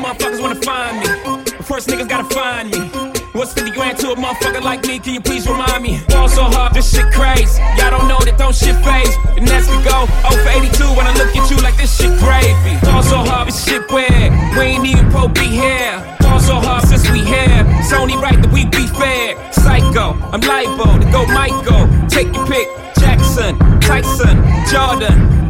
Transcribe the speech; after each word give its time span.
motherfuckers 0.00 0.40
wanna 0.40 0.54
find 0.56 0.98
me. 1.00 1.52
First 1.62 1.88
niggas 1.88 2.08
gotta 2.08 2.34
find 2.34 2.70
me. 2.70 2.89
What's 4.10 4.44
50 4.44 4.60
grand 4.60 4.60
to 4.60 4.60
a 4.60 4.60
motherfucker 4.60 4.64
like 4.64 4.86
me? 4.86 4.98
Can 4.98 5.14
you 5.14 5.20
please 5.20 5.46
remind 5.46 5.82
me? 5.82 6.00
Ball 6.08 6.28
so 6.28 6.42
hard, 6.44 6.74
this 6.74 6.90
shit 6.90 7.06
crazy. 7.12 7.60
Y'all 7.78 7.90
don't 7.90 8.08
know 8.08 8.18
that 8.18 8.38
don't 8.38 8.54
shit 8.54 8.74
phase. 8.82 9.14
And 9.36 9.46
that's 9.46 9.68
we 9.68 9.76
go 9.86 10.06
0 10.26 10.42
for 10.42 10.50
82 10.50 10.84
when 10.96 11.06
I 11.06 11.14
look 11.14 11.30
at 11.36 11.50
you 11.50 11.56
like 11.62 11.76
this 11.76 11.94
shit 11.96 12.18
gravy. 12.18 12.74
Ball 12.82 13.02
so 13.02 13.18
hard, 13.18 13.48
this 13.48 13.62
shit 13.64 13.86
weird. 13.90 14.32
We 14.56 14.74
ain't 14.74 14.86
even 14.86 15.10
pro 15.10 15.28
be 15.28 15.46
here. 15.46 16.02
Ball 16.20 16.40
so 16.40 16.58
hard 16.58 16.86
since 16.88 17.08
we 17.10 17.22
here. 17.22 17.64
It's 17.78 17.92
only 17.92 18.16
right 18.16 18.34
that 18.40 18.50
we 18.52 18.66
be 18.66 18.86
fair. 18.98 19.38
Psycho, 19.52 20.18
I'm 20.34 20.40
liable 20.42 20.98
to 20.98 21.06
go 21.10 21.26
Michael. 21.26 21.86
Take 22.08 22.34
your 22.34 22.46
pick. 22.46 22.66
Jackson, 22.98 23.56
Tyson, 23.80 24.42
Jordan, 24.68 25.49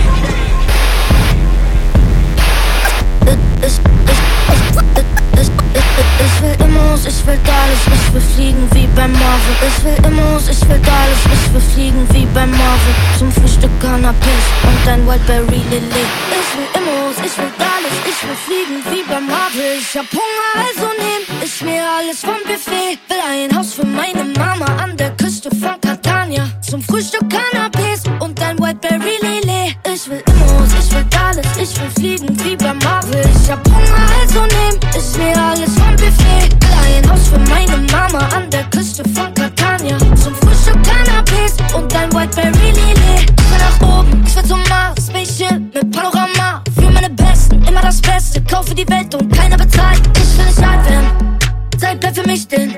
Ich 6.23 6.41
will 6.41 6.55
Immos, 6.65 7.05
ich 7.05 7.25
will 7.25 7.39
alles, 7.45 7.81
ich 7.87 8.13
will 8.13 8.21
fliegen 8.21 8.67
wie 8.73 8.87
beim 8.95 9.11
Marvel. 9.13 9.55
Ich 9.67 9.83
will 9.83 9.97
Immos, 10.05 10.49
ich 10.49 10.61
will 10.67 10.81
alles, 10.81 11.21
ich 11.33 11.53
will 11.53 11.61
fliegen 11.61 12.07
wie 12.11 12.25
beim 12.33 12.51
Marvel. 12.51 12.93
Zum 13.17 13.31
Frühstück 13.31 13.71
Cannabis 13.79 14.45
und 14.63 14.87
ein 14.87 15.07
Whiteberry 15.07 15.61
Lilly. 15.69 16.05
Ich 16.39 16.49
will 16.57 16.69
Immos, 16.81 17.17
ich 17.25 17.37
will 17.37 17.53
alles, 17.57 17.95
ich 18.05 18.19
will 18.27 18.39
fliegen 18.45 18.83
wie 18.91 19.03
beim 19.11 19.27
Marvel. 19.27 19.79
Ich 19.79 19.97
hab 19.97 20.05
Hunger, 20.11 20.51
also 20.67 20.87
nehm 20.97 21.30
ich 21.61 21.65
mir 21.65 21.83
alles 21.97 22.21
vom 22.21 22.37
Buffet. 22.45 22.97
Will 23.07 23.21
ein 23.29 23.55
Haus 23.55 23.73
für 23.73 23.85
meine 23.85 24.23
Mama 24.23 24.65
an 24.81 24.97
der 24.97 25.11
Küste 25.11 25.49
von 25.49 25.79
Catania. 25.81 26.45
Zum 26.61 26.81
Frühstück 26.81 27.25
Cannabis 27.29 28.03
und 28.19 28.41
ein 28.41 28.57
Whiteberry 28.57 29.17
Lilly. 29.21 29.75
Ich 29.93 30.09
will 30.09 30.23
Immos, 30.27 30.69
ich 30.79 30.91
will 30.93 31.05
alles, 31.19 31.45
ich 31.57 31.79
will 31.79 31.89
fliegen 31.91 32.37
wie 32.43 32.55
beim 32.55 32.77
Marvel. 32.79 33.21
Ich 33.21 33.51
hab 33.51 33.65
Hunger, 33.67 34.07
also 34.21 34.41
nehm 34.41 34.79
ich 34.97 35.17
mir 35.17 35.37
alles 35.37 35.73
vom 35.75 35.95
Buffet. 35.95 36.49
Will 36.61 36.97
ein 36.97 37.11
Haus 37.11 37.27
für 37.27 37.39
meine 37.49 37.77
Mama 37.91 38.27
an 38.35 38.49
der 38.49 38.63
Küste 38.65 39.03
von 39.09 39.33
Catania. 39.33 39.97
Zum 40.15 40.33
Frühstück 40.35 40.79
Cannabis 40.83 41.55
und 41.75 41.93
ein 41.95 42.11
Whiteberry 42.11 42.71
Lilly. 42.71 43.25
Ich 43.37 43.51
will 43.51 43.59
nach 43.59 43.99
oben, 43.99 44.23
ich 44.25 44.35
will 44.35 44.45
zum 44.45 44.63
Mars, 44.69 45.07
Spaceship 45.07 45.73
mit 45.73 45.91
Panorama. 45.91 46.63
Für 46.75 46.89
meine 46.89 47.09
Besten, 47.09 47.63
immer 47.65 47.81
das 47.81 48.01
Beste. 48.01 48.41
Kaufe 48.43 48.73
die 48.73 48.87
Welt 48.89 49.13
und 49.15 49.31
keiner 49.35 49.57
bezahlt. 49.57 50.01
Ich 50.17 50.37
will 50.37 50.45
nicht 50.45 50.63
alt 50.63 50.89
werden, 50.89 51.40
Zeit 51.81 51.99
bleibt 51.99 52.17
für 52.17 52.27
mich 52.27 52.43
stehen. 52.43 52.77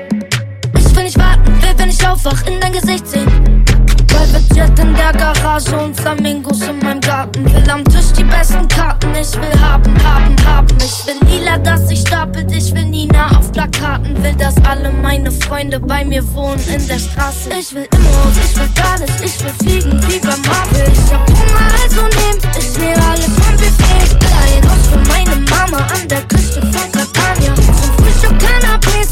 Ich 0.78 0.96
will 0.96 1.04
nicht 1.04 1.18
warten, 1.18 1.62
will, 1.62 1.74
wenn 1.76 1.90
ich 1.90 2.08
aufwach, 2.08 2.42
in 2.46 2.58
dein 2.58 2.72
Gesicht 2.72 3.06
sehen. 3.06 3.64
Private 4.06 4.82
in 4.82 4.94
der 4.94 5.12
Garage 5.12 5.76
und 5.76 5.94
Flamingos 5.94 6.62
in 6.62 6.78
meinem 6.78 7.02
Garten. 7.02 7.44
Will 7.44 7.70
am 7.70 7.84
Tisch 7.84 8.12
die 8.16 8.24
besten 8.24 8.66
Karten. 8.66 9.08
Ich 9.14 9.34
will 9.34 9.60
haben, 9.60 9.94
haben, 10.02 10.34
haben. 10.46 10.76
Ich 10.78 11.06
will 11.06 11.20
lila, 11.28 11.58
dass 11.58 11.86
sich 11.88 12.00
stapelt. 12.00 12.50
Ich 12.50 12.74
will 12.74 12.86
Nina 12.86 13.28
auf 13.36 13.52
Plakaten. 13.52 14.22
Will, 14.22 14.34
dass 14.36 14.54
alle 14.64 14.90
meine 14.90 15.30
Freunde 15.30 15.78
bei 15.80 16.02
mir 16.02 16.22
wohnen 16.32 16.64
in 16.68 16.86
der 16.88 16.98
Straße. 16.98 17.50
Ich 17.60 17.74
will 17.74 17.86
Immos, 17.92 18.36
ich 18.42 18.56
will 18.56 18.70
alles. 18.90 19.10
Ich 19.22 19.44
will 19.44 19.52
fliegen 19.60 20.00
wie 20.08 20.18
beim 20.18 20.40
Marvel. 20.42 20.90
Ich 20.90 21.12
hab 21.12 21.28
Hunger, 21.28 21.68
also 21.82 22.02
nehm 22.02 22.38
ich 22.58 22.78
mir 22.78 22.96
alles 23.10 23.26
vom 23.26 23.56
Buffet. 23.56 24.16
Will 24.18 24.62
ein 24.62 24.70
Haus 24.70 24.86
für 24.88 25.08
meine 25.10 25.36
Mama 25.50 25.78
an 25.92 26.08
der 26.08 26.22
Küste 26.22 26.62
von 26.62 26.92
Catania. 26.92 27.23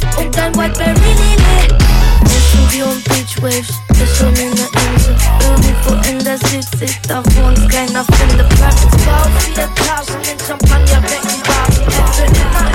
Cannabis 0.02 0.16
und 0.16 0.38
ein 0.38 0.54
Whiteberry 0.54 0.94
Lilly. 0.98 1.68
Studio 2.48 2.86
und 2.86 3.04
Beach 3.04 3.42
Waves, 3.42 3.80
ist 4.00 4.16
schon 4.16 4.34
in 4.34 4.52
in 6.08 6.24
der 6.24 6.38
Südsee, 6.38 6.86
da 7.08 7.22
wo 7.24 7.46
uns 7.48 7.68
keiner 7.68 8.04
findet. 8.04 8.48
Private 8.50 8.86
Bau, 9.04 9.28
viele 9.38 9.62
Etagen 9.62 10.20
in 10.30 10.38
Champagnerbecken 10.46 11.42
baden. 11.46 11.82
Ich 11.88 12.18
will 12.18 12.26
immer 12.26 12.60
alles 12.60 12.70
gratis, 12.70 12.72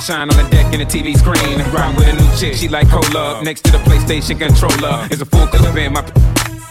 shine 0.00 0.30
on 0.30 0.36
the 0.36 0.48
deck 0.50 0.72
in 0.72 0.80
the 0.80 0.86
TV 0.86 1.16
screen. 1.16 1.58
Ride 1.72 1.96
with 1.96 2.08
a 2.08 2.12
new 2.12 2.36
chick, 2.36 2.54
she 2.54 2.68
like 2.68 2.88
cola. 2.88 3.42
Next 3.42 3.64
to 3.64 3.72
the 3.72 3.78
PlayStation 3.78 4.38
controller 4.38 5.06
is 5.10 5.20
a 5.20 5.26
full 5.26 5.46
clip 5.46 5.76
in 5.76 5.92
my. 5.92 6.04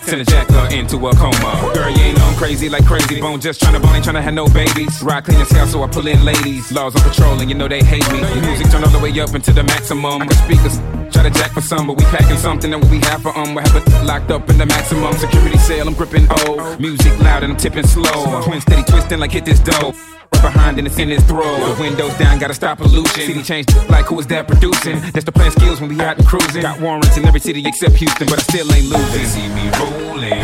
Send 0.01 0.21
a 0.21 0.25
jacker 0.25 0.73
into 0.73 0.97
a 1.07 1.15
coma. 1.15 1.71
Girl, 1.73 1.89
you 1.89 2.01
ain't 2.01 2.21
on 2.21 2.33
crazy 2.35 2.67
like 2.69 2.83
Krayzie 2.83 3.21
Bone. 3.21 3.39
Just 3.39 3.61
tryna 3.61 3.81
bone, 3.81 3.95
ain't 3.95 4.05
tryna 4.05 4.23
have 4.23 4.33
no 4.33 4.47
babies. 4.47 5.03
Ride 5.03 5.25
clean 5.25 5.39
as 5.39 5.51
hell, 5.51 5.67
so 5.67 5.83
I 5.83 5.87
pull 5.87 6.07
in 6.07 6.23
ladies. 6.25 6.71
Laws 6.71 6.95
on 6.95 7.07
patrol, 7.07 7.39
and 7.39 7.49
you 7.49 7.55
know 7.55 7.67
they 7.67 7.83
hate 7.83 8.09
me. 8.11 8.21
Music 8.41 8.69
turn 8.71 8.83
all 8.83 8.89
the 8.89 8.99
way 8.99 9.17
up 9.19 9.35
into 9.35 9.53
the 9.53 9.63
maximum. 9.63 10.25
The 10.27 10.33
speakers 10.35 10.79
try 11.19 11.29
to 11.29 11.37
jack 11.37 11.51
for 11.51 11.61
some, 11.61 11.87
but 11.87 11.97
we 11.97 12.03
packing 12.05 12.37
something 12.37 12.73
and 12.73 12.81
what 12.81 12.91
we 12.91 12.99
have 12.99 13.21
for 13.21 13.37
um. 13.37 13.53
We 13.55 13.61
have 13.61 13.75
it 13.75 14.05
locked 14.05 14.31
up 14.31 14.49
in 14.49 14.57
the 14.57 14.65
maximum 14.65 15.13
security 15.13 15.57
cell. 15.57 15.87
I'm 15.87 15.93
gripping 15.93 16.27
O. 16.29 16.77
Music 16.79 17.17
loud 17.19 17.43
and 17.43 17.53
I'm 17.53 17.57
tipping 17.57 17.85
slow. 17.85 18.41
Twin 18.43 18.61
steady 18.61 18.83
twisting 18.83 19.19
like 19.19 19.31
hit 19.31 19.45
this 19.45 19.59
dough. 19.59 19.93
Right 20.31 20.41
behind 20.41 20.77
and 20.77 20.87
it's 20.87 20.97
in 20.97 21.09
his 21.09 21.23
throat. 21.23 21.75
The 21.75 21.81
windows 21.81 22.17
down, 22.17 22.39
gotta 22.39 22.53
stop 22.53 22.77
pollution. 22.77 23.25
City 23.25 23.43
changed 23.43 23.75
like 23.89 24.05
who 24.05 24.19
is 24.19 24.27
that 24.27 24.47
producing? 24.47 24.99
That's 25.11 25.25
the 25.25 25.31
plan 25.31 25.51
skills 25.51 25.81
when 25.81 25.89
we 25.89 25.99
out 26.01 26.17
and 26.17 26.27
cruising. 26.27 26.61
Got 26.61 26.79
warrants 26.79 27.17
in 27.17 27.25
every 27.25 27.39
city 27.39 27.63
except 27.65 27.95
Houston, 27.95 28.27
but 28.27 28.39
I 28.39 28.43
still 28.43 28.71
ain't 28.71 28.85
losing. 28.85 29.19
They 29.19 29.25
see 29.25 29.47
me 29.49 29.69
rolling, 29.79 30.39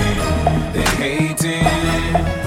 they 0.74 0.86
hating, 1.00 2.45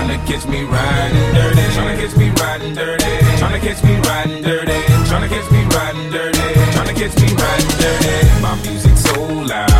to 0.00 0.16
catch 0.26 0.46
me 0.46 0.64
riding 0.64 1.34
dirty. 1.34 1.62
Trying 1.74 1.96
to 1.96 2.02
catch 2.02 2.16
me 2.16 2.30
riding 2.30 2.74
dirty. 2.74 3.04
Trying 3.38 3.52
to 3.52 3.60
catch 3.60 3.84
me 3.84 3.96
riding 4.08 4.42
dirty. 4.42 4.78
Trying 5.08 5.22
to 5.22 5.28
catch 5.28 5.50
me 5.50 5.64
riding 5.76 6.10
dirty. 6.10 6.46
Trying 6.72 6.88
to 6.88 6.94
catch 6.94 7.14
me 7.20 7.28
riding 7.34 7.72
dirty. 7.82 8.42
My 8.42 8.54
music 8.62 8.96
so 8.96 9.14
loud, 9.22 9.70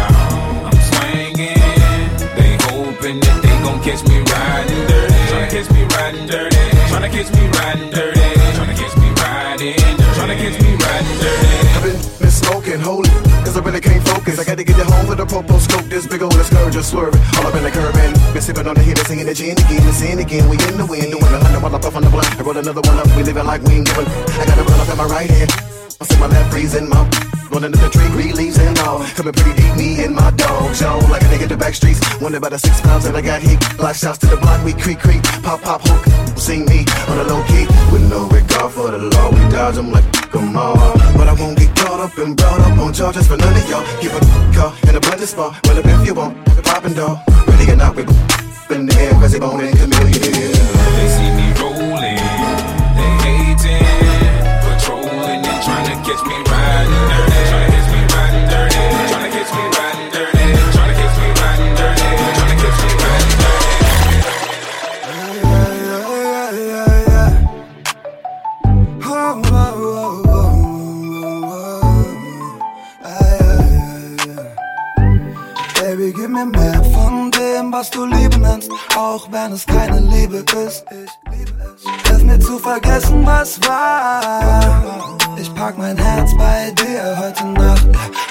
I'm 0.69 0.79
swinging. 0.91 1.61
They 2.37 2.57
hoping 2.69 3.21
that 3.21 3.39
they 3.43 3.57
gon' 3.65 3.81
catch 3.83 4.03
me 4.09 4.19
riding 4.21 4.87
dirty. 4.87 5.15
Tryna 5.31 5.51
catch 5.51 5.71
me 5.71 5.83
riding 5.97 6.27
dirty. 6.27 6.57
Tryna 6.91 7.11
catch 7.11 7.31
me 7.33 7.45
riding 7.59 7.91
dirty. 7.91 8.21
Tryna 8.57 8.75
catch 8.77 8.97
me 8.97 9.09
riding. 9.23 9.77
Tryna 10.17 10.37
catch 10.37 10.57
me 10.63 10.71
riding 10.77 11.19
dirty. 11.21 12.22
Smoking, 12.53 12.81
holy, 12.81 13.09
cause 13.49 13.57
I 13.57 13.61
really 13.65 13.81
can't 13.81 14.07
focus. 14.07 14.39
I 14.39 14.45
gotta 14.45 14.63
get 14.63 14.79
it 14.79 14.85
home 14.85 15.09
with 15.09 15.19
a 15.21 15.25
popo 15.25 15.57
scope. 15.57 15.87
This 15.87 16.07
big 16.07 16.21
old 16.21 16.35
scourge 16.35 16.75
just 16.75 16.91
swerving. 16.91 17.19
All 17.39 17.47
up 17.47 17.55
in 17.55 17.63
the 17.63 17.71
curb 17.71 17.97
and 17.97 18.13
been 18.35 18.43
sipping 18.43 18.67
on 18.67 18.75
the 18.75 18.83
heat 18.83 18.99
and 18.99 19.07
singing 19.09 19.25
the 19.25 19.33
gin 19.33 19.57
again 19.57 19.81
and 19.81 19.95
sin 19.95 20.19
again. 20.19 20.51
We 20.51 20.61
in 20.69 20.77
the 20.77 20.85
wind, 20.85 21.13
doing 21.13 21.25
a 21.25 21.39
hundred 21.41 21.63
while 21.63 21.75
I 21.75 21.79
puff 21.81 21.97
on 21.97 22.03
the 22.05 22.11
blunt. 22.11 22.29
I 22.29 22.43
roll 22.43 22.59
another 22.59 22.83
one 22.83 22.99
up, 22.99 23.07
we 23.17 23.23
living 23.23 23.47
like 23.47 23.63
we 23.63 23.81
ain't 23.81 23.87
giving. 23.87 24.05
I 24.05 24.45
got 24.45 24.59
a 24.59 24.65
run 24.65 24.81
up 24.81 24.89
in 24.93 24.99
my 24.99 25.07
right 25.07 25.31
hand. 25.31 25.51
I 25.99 26.05
see 26.05 26.21
my 26.21 26.27
left 26.27 26.53
freezing 26.53 26.91
my 26.91 27.09
Rolling 27.53 27.75
up 27.75 27.81
the 27.81 27.91
tree, 27.91 28.09
green 28.17 28.35
leaves 28.35 28.59
and 28.59 28.79
all. 28.81 29.05
Coming 29.13 29.35
pretty 29.35 29.61
deep, 29.61 29.77
me 29.77 30.03
and 30.05 30.15
my 30.15 30.31
dog. 30.33 30.73
Yo, 30.81 30.97
like 31.13 31.21
a 31.21 31.27
nigga 31.27 31.49
the 31.49 31.57
back 31.57 31.75
streets. 31.75 32.01
Wonder 32.19 32.39
about 32.39 32.53
the 32.53 32.59
six 32.59 32.81
pounds 32.81 33.05
that 33.05 33.15
I 33.15 33.21
got 33.21 33.43
heat. 33.43 33.61
Life 33.79 33.99
shots 33.99 34.17
to 34.25 34.27
the 34.27 34.39
block, 34.39 34.65
we 34.65 34.73
creep, 34.73 34.99
creep. 35.01 35.23
Pop, 35.43 35.61
pop, 35.61 35.83
hook. 35.85 36.03
Sing 36.39 36.65
me 36.65 36.87
on 37.09 37.19
a 37.19 37.25
low 37.25 37.45
key. 37.45 37.67
With 37.93 38.09
no 38.09 38.25
regard 38.29 38.73
for 38.73 38.91
the 38.91 38.99
law, 38.99 39.29
we 39.31 39.41
dodge 39.53 39.75
them 39.75 39.93
like 39.93 40.09
come 40.33 40.57
on. 40.57 40.97
But 41.13 41.29
I 41.29 41.35
won't 41.35 41.59
get 41.59 41.77
caught 41.77 42.01
up 42.01 42.17
and 42.17 42.35
brought 42.35 42.61
up 42.61 42.79
on 42.79 42.93
charges 42.95 43.29
for 43.29 43.37
none 43.37 43.55
of 43.55 43.69
y'all. 43.69 43.85
Give 44.01 44.17
a 44.17 44.21
car 44.57 44.73
in 44.89 44.97
a 44.97 45.01
blended 45.01 45.29
spot. 45.29 45.61
Well, 45.67 45.77
if 45.77 46.07
you 46.07 46.15
want, 46.15 46.33
poppin' 46.65 46.95
dog. 46.95 47.21
Really 47.47 47.71
or 47.71 47.77
not, 47.77 47.95
we 47.97 48.03
in 48.75 48.87
the 48.87 48.97
air, 48.97 49.13
cause 49.21 49.33
they 49.33 49.39
bone 49.39 49.61
and 49.61 49.77
Chamillionaire. 49.77 50.57
They 50.97 51.09
see 51.13 51.31
me 51.37 51.53
they 52.01 53.13
hating, 53.23 53.85
patrolling 54.65 55.45
and 55.45 55.63
trying 55.63 56.01
catch 56.03 56.25
me 56.25 56.37
riding 56.51 57.32
mir 76.33 76.47
mehr 76.47 76.83
von 76.93 77.31
dem, 77.31 77.73
was 77.73 77.91
du 77.91 78.07
Liebe 78.07 78.39
nennst, 78.39 78.71
auch 78.97 79.31
wenn 79.31 79.53
es 79.53 79.67
keine 79.67 80.01
Liebe 80.01 80.39
ist. 80.67 80.85
Ich 80.91 81.31
liebe 81.31 81.53
es. 81.75 82.09
Hilf 82.09 82.23
mir 82.23 82.41
zu 82.41 82.59
vergessen, 82.59 83.27
was 83.27 83.61
war. 83.69 85.17
Ich 85.37 85.55
pack 85.55 85.77
mein 85.77 85.97
Herz 85.97 86.31
bei 86.39 86.71
dir 86.71 87.17
heute 87.19 87.47
Nacht. 87.49 87.87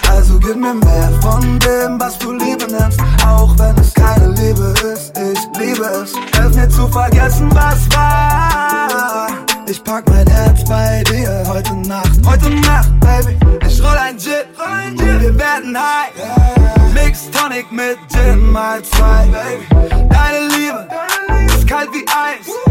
Also 0.09 0.39
gib 0.39 0.55
mir 0.55 0.73
mehr 0.73 1.11
von 1.21 1.59
dem, 1.59 1.99
was 1.99 2.17
du 2.17 2.31
Liebe 2.31 2.65
nennst, 2.71 2.99
auch 3.25 3.53
wenn 3.57 3.77
es 3.77 3.93
keine 3.93 4.29
Liebe 4.29 4.73
ist. 4.93 5.13
Ich 5.17 5.39
liebe 5.59 5.85
es. 5.85 6.13
Hilf 6.35 6.55
mir 6.55 6.69
zu 6.69 6.87
vergessen, 6.87 7.49
was 7.53 7.87
war. 7.95 9.27
Ich 9.67 9.83
pack 9.83 10.09
mein 10.09 10.27
Herz 10.27 10.63
bei 10.67 11.03
dir 11.03 11.43
heute 11.47 11.75
Nacht. 11.87 12.19
Heute 12.25 12.49
Nacht, 12.49 12.89
Baby. 12.99 13.37
Ich 13.67 13.81
roll 13.81 13.97
ein 13.97 14.17
Gin. 14.17 15.21
Wir 15.21 15.37
werden 15.37 15.77
high. 15.77 16.60
Mix 17.11 17.29
Tonic 17.29 17.69
mit 17.73 17.97
Gin 18.09 18.53
mal 18.53 18.81
zwei. 18.83 19.27
Deine 20.09 20.47
Liebe 20.55 20.87
ist 21.45 21.67
kalt 21.67 21.89
wie 21.91 22.05
Eis. 22.07 22.70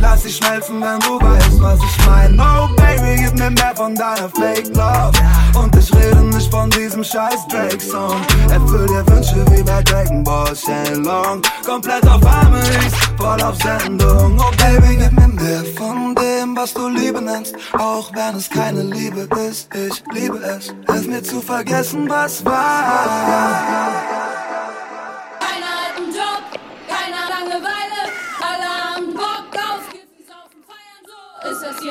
Lass 0.00 0.22
dich 0.22 0.36
schmelzen, 0.36 0.80
wenn 0.80 1.00
du 1.00 1.20
weißt, 1.20 1.60
was 1.60 1.80
ich 1.80 2.06
mein. 2.06 2.38
Oh, 2.40 2.68
Baby, 2.76 3.22
gib 3.22 3.34
mir 3.34 3.50
mehr 3.50 3.72
von 3.74 3.94
deiner 3.94 4.28
Fake 4.28 4.68
Love. 4.68 5.12
Und 5.54 5.74
ich 5.76 5.92
rede 5.94 6.22
nicht 6.22 6.50
von 6.50 6.70
diesem 6.70 7.02
scheiß 7.02 7.48
Drake-Song. 7.48 8.20
Erfüll 8.50 8.86
dir 8.86 9.06
Wünsche 9.08 9.44
wie 9.50 9.62
bei 9.62 9.82
Dragon 9.82 10.22
Ball 10.22 10.54
Shenlong. 10.54 11.42
Komplett 11.66 12.06
auf 12.06 12.24
Harmonies, 12.24 12.94
voll 13.16 13.42
auf 13.42 13.56
Sendung. 13.56 14.38
Oh, 14.38 14.50
Baby, 14.56 14.96
gib 14.96 15.12
mir 15.12 15.28
mehr 15.28 15.64
von 15.76 16.14
dem, 16.14 16.56
was 16.56 16.72
du 16.74 16.88
Liebe 16.88 17.20
nennst. 17.20 17.54
Auch 17.72 18.12
wenn 18.14 18.36
es 18.36 18.48
keine 18.48 18.82
Liebe 18.82 19.28
ist, 19.48 19.68
ich 19.74 20.02
liebe 20.12 20.38
es. 20.38 20.74
Hilf 20.86 21.06
mir 21.08 21.22
zu 21.22 21.40
vergessen, 21.40 22.08
was 22.08 22.44
war. 22.44 24.27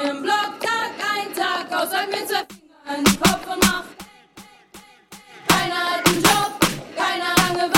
Im 0.03 0.21
Block. 0.21 0.59
Tag 0.59 0.91
ein 1.15 1.33
Tag 1.33 1.71
aus, 1.79 1.89
sag 1.91 2.07
mir 2.09 2.25
zwei 2.25 2.43
Finger 2.47 2.97
in 2.97 3.03
den 3.03 3.19
Kopf 3.19 3.47
und 3.51 3.59
mach. 3.63 3.83
Keiner 5.47 5.75
hat 5.75 6.07
einen 6.07 6.21
Job, 6.21 6.59
keiner 6.95 7.35
Langeweile. 7.37 7.76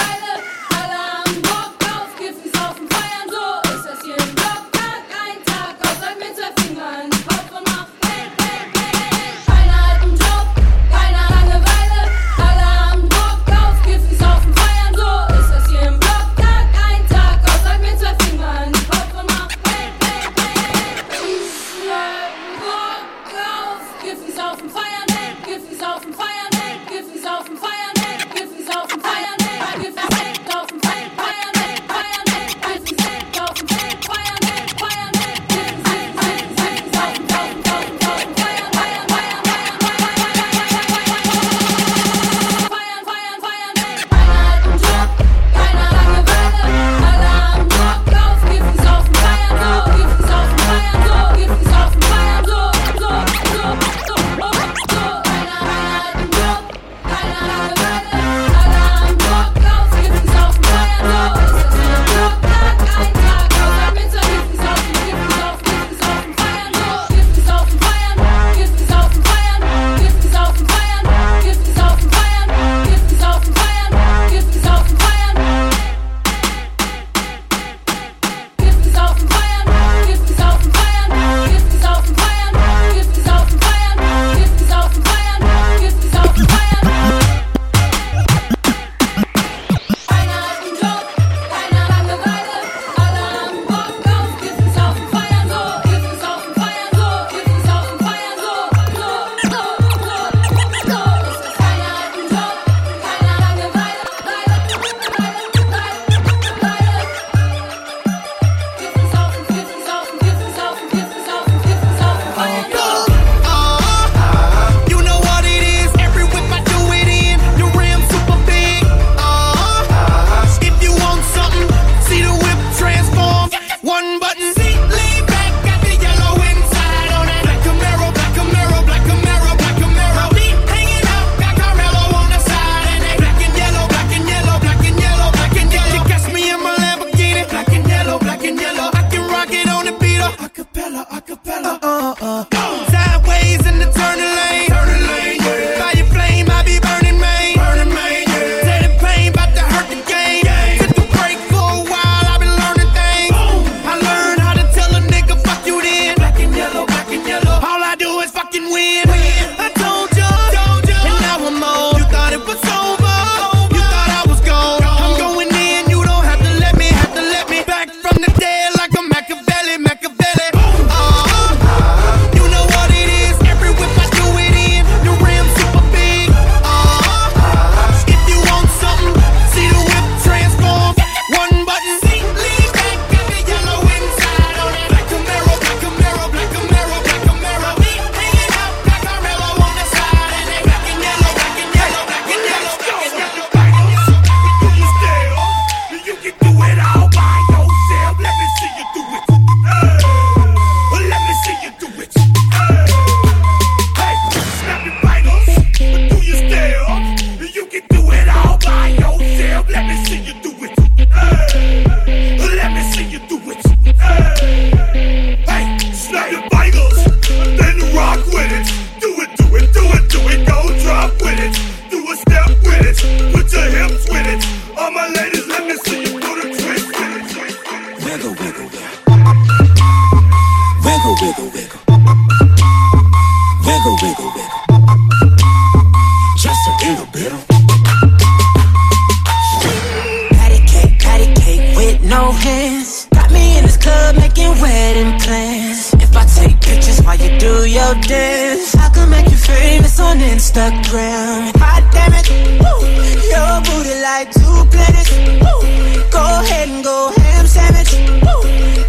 Two 255.05 255.15
planets. 255.15 255.43
Woo. 255.43 256.11
Go 256.11 256.23
ahead 256.41 256.69
and 256.69 256.83
go 256.83 257.11
ham 257.17 257.45
sandwich. 257.47 257.93
Woo. 257.93 258.41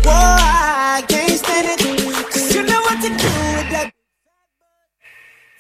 Whoa, 0.05 0.37
I 0.41 1.05
can't 1.09 1.39
stand 1.39 1.67
it. 1.69 1.81
Cause 2.33 2.55
you 2.55 2.63
know 2.63 2.81
what 2.81 3.01
to 3.03 3.09
do 3.09 3.15
with 3.15 3.71
that. 3.73 3.93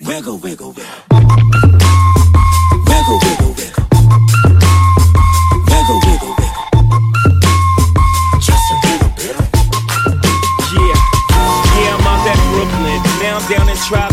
Wiggle, 0.01 0.39
wiggle, 0.39 0.73
wiggle. 0.73 1.05
Wiggle, 2.89 3.19
wiggle, 3.25 3.53
wiggle. 3.59 3.85
Wiggle, 5.71 6.01
wiggle, 6.07 6.35
wiggle. 6.41 6.67
Just 8.41 8.67
a 8.73 8.77
little 8.87 9.11
bit. 9.19 9.37
Yeah, 10.73 10.99
yeah, 11.81 11.97
I'm 11.97 12.07
out 12.11 12.27
at 12.27 12.39
Brooklyn. 12.51 13.01
Now 13.21 13.39
I'm 13.39 13.47
down 13.51 13.69
in 13.69 13.77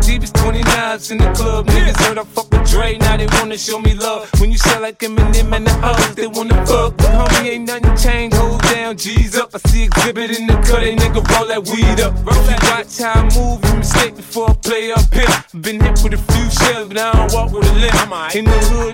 deep, 0.00 0.22
it's 0.22 0.32
29s 0.32 1.10
in 1.10 1.18
the 1.18 1.30
club. 1.32 1.66
Niggas 1.66 1.96
heard 2.04 2.18
I 2.18 2.24
fuck 2.24 2.50
with 2.50 2.70
Dre, 2.70 2.98
now 2.98 3.16
they 3.16 3.26
wanna 3.38 3.58
show 3.58 3.78
me 3.78 3.94
love. 3.94 4.28
When 4.40 4.50
you 4.50 4.58
sell 4.58 4.80
like 4.82 4.98
Eminem 4.98 5.54
and 5.56 5.66
the 5.66 5.70
Uggs, 5.70 6.14
they 6.14 6.26
wanna 6.26 6.66
fuck. 6.66 6.96
But 6.96 7.10
homie, 7.10 7.48
ain't 7.50 7.66
nothing 7.66 7.96
changed. 7.96 8.36
Hold 8.36 8.62
down, 8.62 8.96
G's 8.96 9.36
up. 9.36 9.54
I 9.54 9.58
see 9.68 9.88
Xzibit 9.88 10.38
in 10.38 10.46
the 10.46 10.54
cut, 10.66 10.80
they 10.80 10.96
nigga 10.96 11.22
roll 11.32 11.46
that 11.48 11.62
weed 11.68 12.00
up. 12.00 12.14
Roll 12.26 12.42
that 12.44 12.62
watch 12.70 12.98
how 12.98 13.20
I 13.20 13.22
move, 13.34 13.64
and 13.64 13.78
mistake 13.78 14.16
before 14.16 14.50
I 14.50 14.54
play 14.54 14.92
up 14.92 15.12
here. 15.12 15.44
Been 15.60 15.80
hit 15.80 16.00
with 16.02 16.14
a 16.14 16.22
few 16.32 16.50
shells, 16.50 16.88
but 16.88 16.98
I 16.98 17.12
don't 17.12 17.32
walk 17.32 17.52
with 17.52 17.68
a 17.68 17.74
limp. 17.74 17.90
In 18.34 18.44
the 18.44 18.58
hood, 18.70 18.89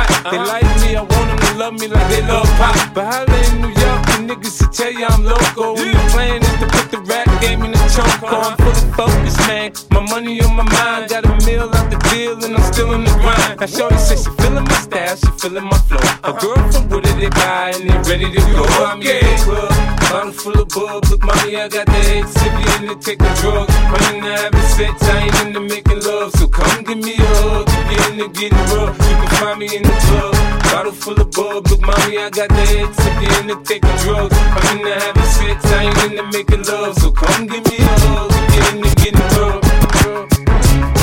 hot. 0.00 0.30
They 0.30 0.38
uh-huh. 0.38 0.52
like 0.52 0.70
me, 0.82 0.96
I 0.96 1.02
want 1.02 1.26
them 1.28 1.38
to 1.38 1.50
love 1.58 1.74
me 1.74 1.86
like 1.88 2.08
they 2.08 2.22
love 2.22 2.48
pop. 2.56 2.74
But 2.94 3.04
holla 3.04 3.38
in 3.48 3.60
New 3.60 3.72
York, 3.72 4.00
the 4.08 4.16
niggas 4.28 4.56
to 4.60 4.66
tell 4.70 4.92
you 4.92 5.06
I'm 5.06 5.24
loco. 5.24 5.76
And 5.76 5.94
the 5.94 6.04
plan 6.12 6.42
is 6.42 6.56
to 6.60 6.66
put 6.68 6.86
the 6.90 7.00
rap 7.10 7.28
game 7.40 7.62
in 7.64 7.72
the 7.72 7.82
choke. 7.92 8.22
I'm 8.24 8.56
fully 8.56 8.84
focused, 8.96 9.40
man. 9.48 9.72
My 9.90 10.00
money 10.00 10.40
on 10.42 10.56
my 10.56 10.64
mind, 10.64 11.10
got 11.10 11.24
a 11.24 11.32
meal 11.46 11.68
out 11.68 11.90
the 11.90 11.98
deal, 12.10 12.42
and 12.44 12.56
I'm 12.56 12.66
still 12.72 12.92
in 12.94 13.04
the 13.04 13.14
grind. 13.20 13.60
Now, 13.60 13.66
Shorty 13.66 13.98
says 13.98 14.24
she 14.24 14.30
feeling 14.40 14.64
my 14.64 14.78
style, 14.80 15.16
she 15.16 15.30
feeling 15.40 15.64
my 15.64 15.78
flow. 15.88 16.04
A 16.24 16.32
girl 16.32 16.60
from 16.72 16.88
Wooded, 16.88 17.16
they 17.20 17.30
buy, 17.30 17.72
and 17.74 17.88
they 17.88 17.98
ready 18.08 18.28
to 18.32 18.40
go. 18.54 18.64
I'm 18.84 19.00
in 19.02 19.20
the 19.20 19.42
club, 19.44 19.89
bottle 20.10 20.32
full 20.32 20.60
of 20.60 20.68
bub. 20.68 21.04
Look, 21.06 21.22
mommy, 21.22 21.56
I 21.56 21.68
got 21.68 21.86
the 21.86 22.00
X, 22.18 22.34
if 22.34 22.52
you 22.58 22.66
into 22.82 22.96
taking 22.98 23.34
drugs. 23.38 23.70
I'm 23.70 24.14
into 24.14 24.30
having 24.30 24.68
sex, 24.74 25.02
I 25.02 25.18
ain't 25.24 25.46
into 25.46 25.60
making 25.60 26.00
love. 26.02 26.32
So 26.32 26.48
come 26.48 26.82
give 26.82 26.98
me 26.98 27.14
a 27.14 27.30
hug, 27.40 27.68
you 27.70 27.98
into 28.10 28.28
getting 28.34 28.58
rough. 28.74 28.98
You 28.98 29.16
can 29.16 29.30
find 29.38 29.58
me 29.60 29.76
in 29.76 29.82
the 29.82 29.96
club, 30.06 30.34
bottle 30.66 30.92
full 30.92 31.20
of 31.20 31.30
bub. 31.30 31.66
Look, 31.70 31.80
mommy, 31.80 32.18
I 32.18 32.28
got 32.30 32.48
the 32.50 32.64
X, 32.82 32.98
if 32.98 33.16
you 33.22 33.30
into 33.38 33.56
taking 33.62 33.96
drugs. 34.02 34.34
I'm 34.34 34.78
into 34.78 34.92
having 34.98 35.30
sex, 35.38 35.58
I 35.70 35.84
ain't 35.86 36.02
into 36.10 36.24
making 36.34 36.62
love. 36.66 36.94
So 36.98 37.12
come 37.12 37.46
give 37.46 37.64
me 37.70 37.78
a 37.78 37.94
hug, 38.02 38.30
you 38.54 38.62
into 38.74 38.90
getting 38.98 39.28
rough. 39.38 39.62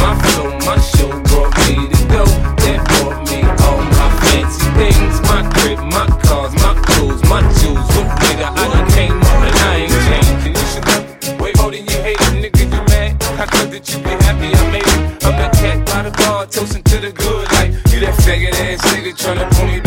My 0.03 0.11
flow, 0.19 0.51
my 0.67 0.77
show 0.83 1.11
brought 1.31 1.55
me 1.63 1.87
to 1.87 2.01
go. 2.11 2.23
That 2.59 2.79
brought 2.91 3.23
me 3.31 3.39
all 3.63 3.81
my 3.95 4.09
fancy 4.27 4.67
things. 4.75 5.15
My 5.31 5.47
crib, 5.55 5.79
my 5.95 6.05
cars, 6.27 6.53
my 6.59 6.75
clothes, 6.83 7.23
my 7.31 7.41
jewels. 7.59 8.26
By 15.97 16.09
the 16.09 16.17
bar, 16.17 16.45
toasting 16.45 16.83
to 16.83 16.97
the 16.99 17.11
good 17.11 17.45
life. 17.53 17.73
You 17.91 17.99
that 18.01 18.13
faggot 18.21 18.53
ass 18.53 18.81
nigga 18.93 19.13
tryna 19.17 19.49
pull 19.55 19.65
me 19.65 19.86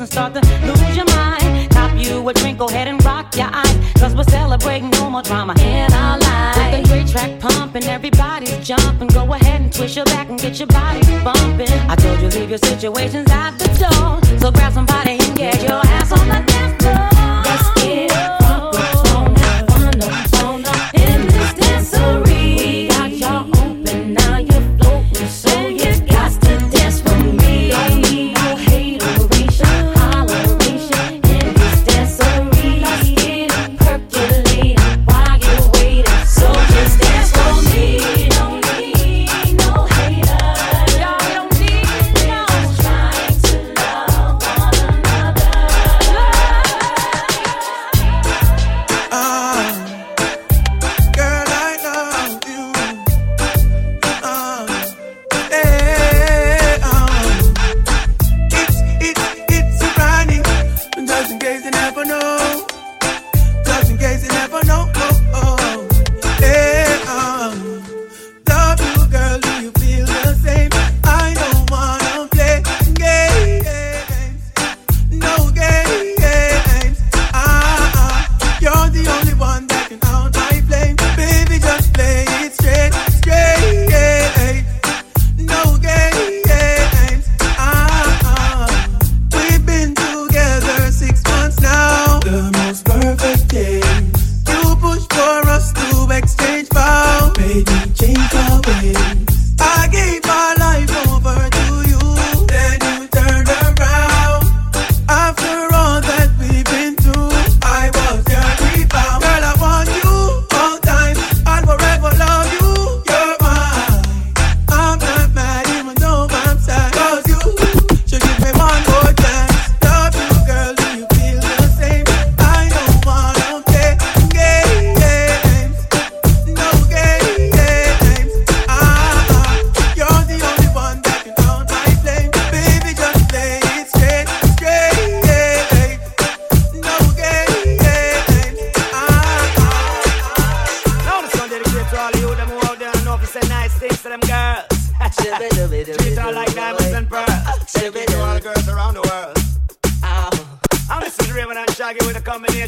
And 0.00 0.08
start 0.08 0.34
to 0.34 0.40
lose 0.66 0.96
your 0.96 1.06
mind. 1.06 1.70
Top 1.70 1.96
you 1.98 2.28
a 2.28 2.32
drink, 2.32 2.58
go 2.58 2.66
ahead 2.66 2.88
and 2.88 3.02
rock 3.04 3.34
your 3.36 3.48
eyes, 3.52 3.76
cause 3.98 4.14
we're 4.14 4.22
celebrating 4.24 4.90
no 4.90 5.10
more 5.10 5.22
drama 5.22 5.54
in 5.60 5.92
our 5.92 6.18
lives. 6.18 6.58
With 6.58 6.82
the 6.82 6.88
great 6.88 7.08
track 7.08 7.40
pumping, 7.40 7.84
everybody's 7.84 8.66
jumping. 8.66 9.08
Go 9.08 9.32
ahead 9.32 9.60
and 9.60 9.72
twist 9.72 9.96
your 9.96 10.04
back 10.06 10.28
and 10.28 10.38
get 10.38 10.58
your 10.58 10.68
body 10.68 11.00
bumping. 11.24 11.72
I 11.90 11.96
told 11.96 12.20
you 12.20 12.28
leave 12.28 12.50
your 12.50 12.58
situations 12.58 13.28
at 13.30 13.58
the 13.58 13.66
door, 13.78 14.17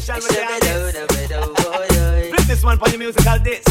special 0.01 0.27
with 0.27 0.93
the 1.29 2.47
this 2.47 2.63
one 2.63 2.77
for 2.77 2.89
your 2.89 2.99
musical 2.99 3.37
disc. 3.39 3.70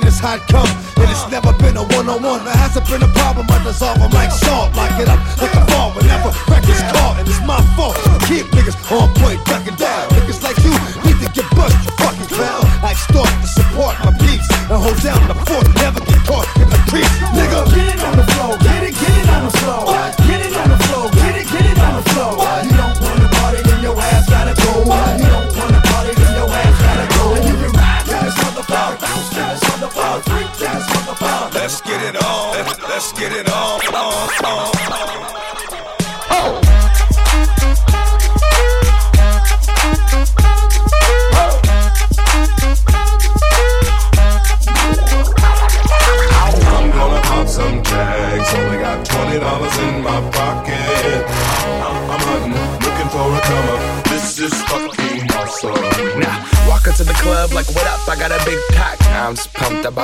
business, 0.00 0.18
hot 0.18 0.40
come. 0.48 0.66
And 0.98 1.10
it's 1.10 1.30
never 1.30 1.52
been 1.58 1.76
a 1.76 1.84
one 1.94 2.08
on 2.08 2.22
one. 2.22 2.44
There 2.44 2.56
hasn't 2.56 2.86
been 2.88 3.02
a 3.02 3.12
problem. 3.14 3.46
I 3.50 3.62
dissolve 3.62 3.98
them 3.98 4.10
like 4.10 4.32
salt, 4.32 4.74
lock 4.74 4.98
it 4.98 5.08
up. 5.08 5.33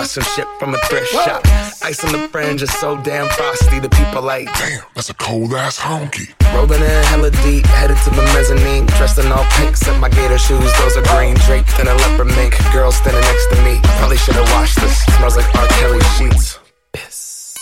bought 0.01 0.09
some 0.09 0.25
shit 0.25 0.49
from 0.59 0.73
a 0.75 0.79
thrift 0.89 1.13
Whoa. 1.13 1.25
shop. 1.25 1.43
Ice 1.85 2.03
on 2.05 2.13
the 2.13 2.27
fringe 2.29 2.63
is 2.63 2.73
so 2.73 2.97
damn 3.03 3.29
frosty. 3.29 3.81
The 3.81 3.91
people 3.91 4.23
like, 4.23 4.47
damn, 4.57 4.83
that's 4.95 5.11
a 5.11 5.15
cold 5.15 5.53
ass 5.53 5.79
honky. 5.79 6.33
Rolling 6.55 6.81
in 6.81 7.05
hella 7.13 7.31
deep, 7.45 7.67
headed 7.67 7.99
to 8.05 8.11
the 8.11 8.23
mezzanine. 8.33 8.87
Dressed 8.97 9.19
in 9.19 9.31
all 9.31 9.45
pink, 9.61 9.77
set 9.77 10.01
my 10.01 10.09
gator 10.09 10.39
shoes. 10.39 10.73
Those 10.79 10.97
are 10.97 11.05
green 11.13 11.37
Drake 11.45 11.67
in 11.79 11.87
a 11.87 11.95
leopard 11.95 12.29
mink. 12.29 12.57
Girl 12.73 12.91
standing 12.91 13.21
next 13.21 13.47
to 13.53 13.63
me. 13.63 13.79
Probably 14.01 14.17
should 14.17 14.37
have 14.37 14.51
washed 14.53 14.81
this. 14.81 15.05
Smells 15.17 15.37
like 15.37 15.55
R. 15.55 15.67
Kelly 15.69 16.01
sheets. 16.17 16.59
Piss. 16.93 17.55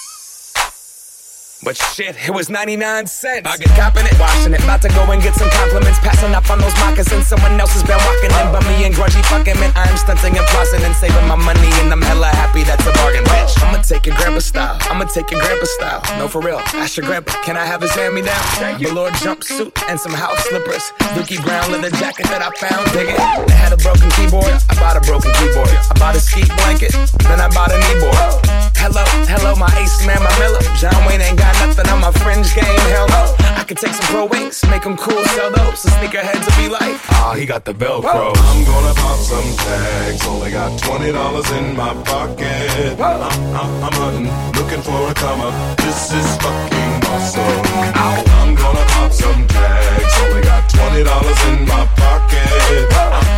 But 1.64 1.76
shit, 1.98 2.14
it 2.22 2.30
was 2.30 2.48
99 2.48 2.78
cents. 3.10 3.42
I 3.42 3.56
get 3.58 3.74
copping 3.74 4.06
it, 4.06 4.14
washing 4.22 4.54
it. 4.54 4.62
About 4.62 4.82
to 4.82 4.90
go 4.94 5.02
and 5.10 5.20
get 5.20 5.34
some 5.34 5.50
compliments. 5.50 5.98
Passing 5.98 6.30
up 6.30 6.46
on 6.46 6.62
those 6.62 6.74
moccasins. 6.78 7.26
Someone 7.26 7.58
else 7.58 7.74
has 7.74 7.82
been 7.82 7.98
walking 7.98 8.30
in. 8.30 8.46
But 8.54 8.62
me 8.70 8.86
and 8.86 8.94
grungy 8.94 9.18
fucking 9.26 9.58
man, 9.58 9.74
I 9.74 9.90
am 9.90 9.98
stunting 9.98 10.38
and 10.38 10.46
flossing 10.54 10.82
and 10.86 10.94
saving 10.94 11.26
my 11.26 11.34
money. 11.34 11.66
And 11.82 11.90
I'm 11.90 12.02
hella 12.02 12.30
happy 12.38 12.62
that's 12.62 12.86
a 12.86 12.92
bargain, 13.02 13.26
bitch. 13.26 13.58
I'ma 13.66 13.82
take 13.82 14.06
your 14.06 14.14
grandpa 14.14 14.38
style. 14.38 14.78
I'ma 14.86 15.10
take 15.10 15.30
your 15.34 15.42
grandpa 15.42 15.66
style. 15.66 16.02
No, 16.18 16.28
for 16.28 16.40
real. 16.40 16.62
Ask 16.78 16.96
your 16.96 17.06
grandpa, 17.06 17.34
can 17.42 17.56
I 17.56 17.66
have 17.66 17.82
his 17.82 17.90
hand 17.90 18.14
me 18.14 18.22
down? 18.22 18.42
Thank 18.62 18.78
lord, 18.94 19.12
jumpsuit 19.18 19.74
and 19.90 19.98
some 19.98 20.14
house 20.14 20.38
slippers. 20.46 20.94
Dookie 21.18 21.42
brown 21.42 21.72
leather 21.72 21.90
jacket 21.98 22.30
that 22.30 22.42
I 22.46 22.50
found. 22.62 22.86
Dig 22.94 23.10
it. 23.10 23.18
I 23.18 23.50
had 23.50 23.72
a 23.74 23.80
broken 23.82 24.08
keyboard. 24.14 24.54
I 24.70 24.74
bought 24.78 24.96
a 24.96 25.02
broken 25.02 25.34
keyboard. 25.42 25.74
I 25.90 25.94
bought 25.98 26.14
a 26.14 26.20
ski 26.20 26.46
blanket. 26.62 26.94
Then 27.26 27.40
I 27.42 27.48
bought 27.50 27.74
a 27.74 27.78
knee. 27.82 27.88
Hello, 28.78 29.02
hello, 29.26 29.56
my 29.58 29.68
ace 29.82 30.06
man, 30.06 30.22
my 30.22 30.30
Miller. 30.38 30.62
John 30.78 30.94
Wayne 31.04 31.20
ain't 31.20 31.36
got 31.36 31.52
nothing 31.58 31.87
on 31.88 32.00
my 32.00 32.12
fringe 32.12 32.54
game. 32.54 32.78
Hell 32.92 33.08
no. 33.08 33.34
I 33.56 33.64
could 33.64 33.78
take 33.78 33.92
some 33.92 34.06
pro 34.06 34.24
wings, 34.26 34.64
make 34.68 34.82
them 34.82 34.96
cool, 34.96 35.24
sell 35.36 35.50
those. 35.50 35.80
So 35.80 35.88
sneakerheads 35.90 36.44
will 36.46 36.62
be 36.62 36.68
like, 36.68 36.96
ah, 37.10 37.34
he 37.36 37.44
got 37.46 37.64
the 37.64 37.72
Velcro. 37.72 38.32
I'm 38.34 38.64
gonna 38.64 38.94
pop 38.94 39.18
some 39.18 39.50
tags. 39.56 40.26
Only 40.26 40.50
got 40.50 40.78
twenty 40.80 41.12
dollars 41.12 41.50
in 41.52 41.76
my 41.76 41.94
pocket. 42.04 42.98
I'm, 43.00 43.22
I'm, 43.22 43.84
I'm 43.84 43.92
hunting, 43.92 44.28
looking 44.60 44.82
for 44.82 45.10
a 45.10 45.14
come 45.14 45.40
up. 45.40 45.76
This 45.78 46.12
is 46.12 46.28
fucking 46.36 46.94
awesome. 47.10 47.42
I'm 47.94 48.54
gonna 48.54 48.84
pop 48.92 49.12
some 49.12 49.46
tags. 49.48 50.14
Only 50.22 50.42
got 50.42 50.68
twenty 50.68 51.04
dollars 51.04 51.40
in 51.46 51.66
my 51.66 51.86
pocket. 51.96 53.37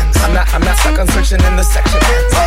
I'm 0.17 0.33
not, 0.33 0.53
I'm 0.53 0.61
not 0.61 0.77
stuck 0.77 0.99
on 0.99 1.07
searching 1.07 1.41
in 1.45 1.55
the 1.55 1.63
section. 1.63 1.99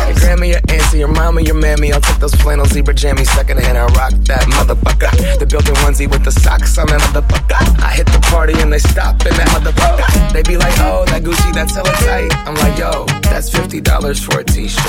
Your 0.07 0.15
grandma, 0.19 0.45
your 0.45 0.61
auntie, 0.69 0.99
your 0.99 1.07
mama, 1.07 1.41
your 1.41 1.55
mammy. 1.55 1.91
I'll 1.93 2.01
take 2.01 2.19
those 2.19 2.33
flannel 2.35 2.65
zebra 2.65 2.93
jammies 2.93 3.27
second 3.27 3.59
hand 3.59 3.77
and 3.77 3.95
rock 3.95 4.13
that 4.25 4.43
motherfucker. 4.57 5.39
The 5.39 5.45
built-in 5.45 5.75
onesie 5.75 6.09
with 6.09 6.23
the 6.23 6.31
socks 6.31 6.77
on 6.77 6.87
that 6.87 7.01
motherfucker. 7.01 7.57
I 7.83 7.93
hit 7.93 8.07
the 8.07 8.19
party 8.31 8.53
and 8.59 8.71
they 8.71 8.79
stop 8.79 9.25
in 9.25 9.33
that 9.35 9.47
motherfucker. 9.49 10.33
They 10.33 10.43
be 10.43 10.57
like, 10.57 10.73
oh, 10.79 11.05
that 11.05 11.23
Gucci, 11.23 11.53
that's 11.53 11.73
hella 11.73 11.91
tight. 12.05 12.33
I'm 12.47 12.55
like, 12.55 12.77
yo, 12.77 13.05
that's 13.23 13.49
fifty 13.49 13.81
dollars 13.81 14.23
for 14.23 14.39
a 14.39 14.43
t-shirt. 14.43 14.83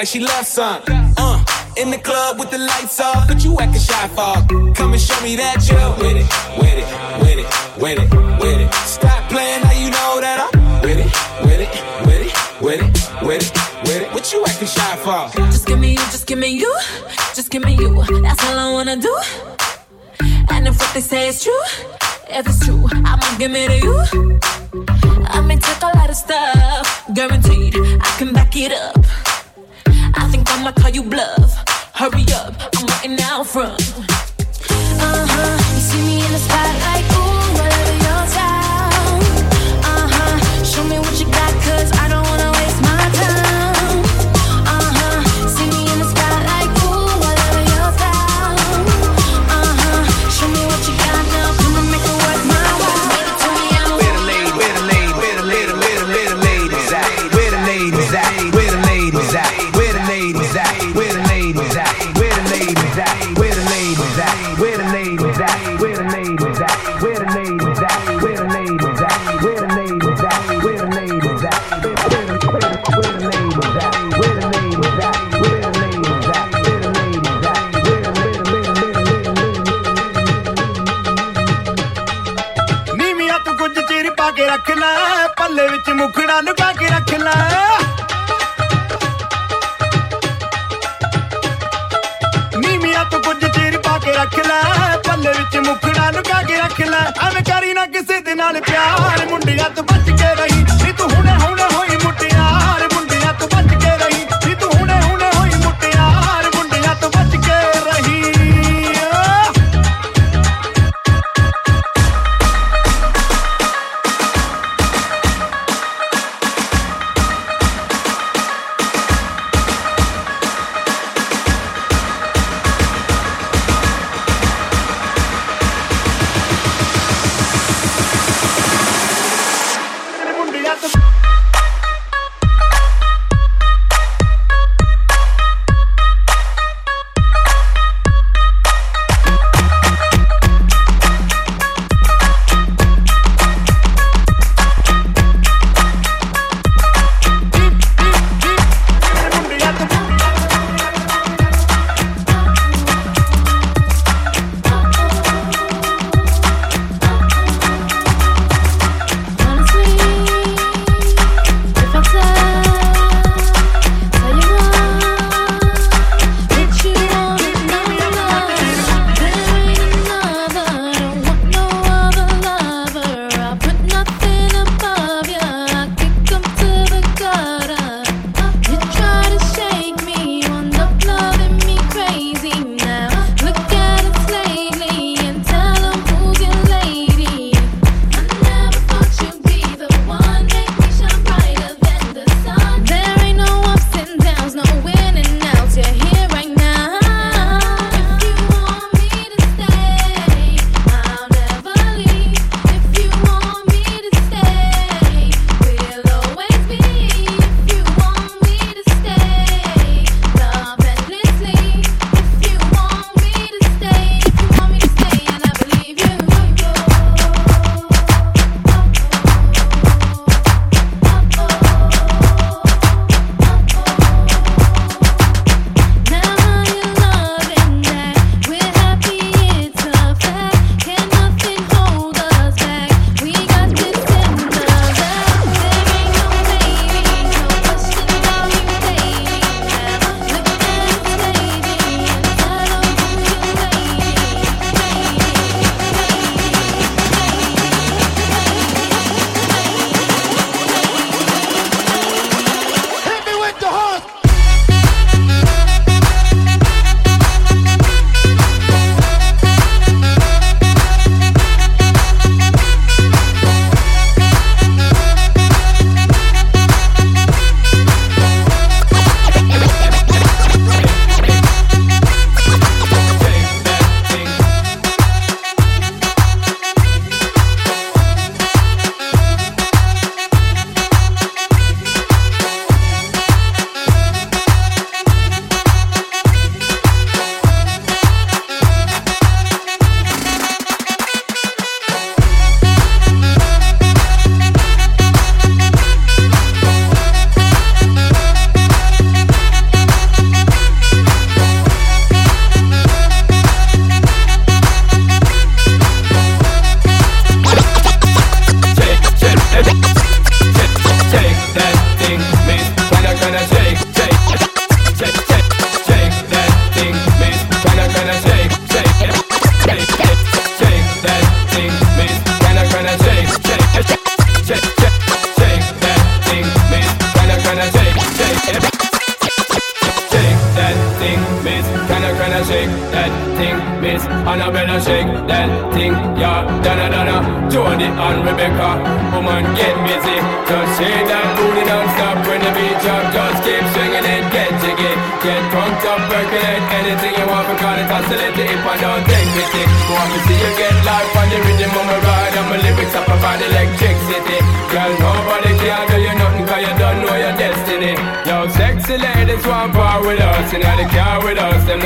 Like 0.00 0.08
she 0.08 0.18
loves 0.18 0.48
some. 0.48 0.89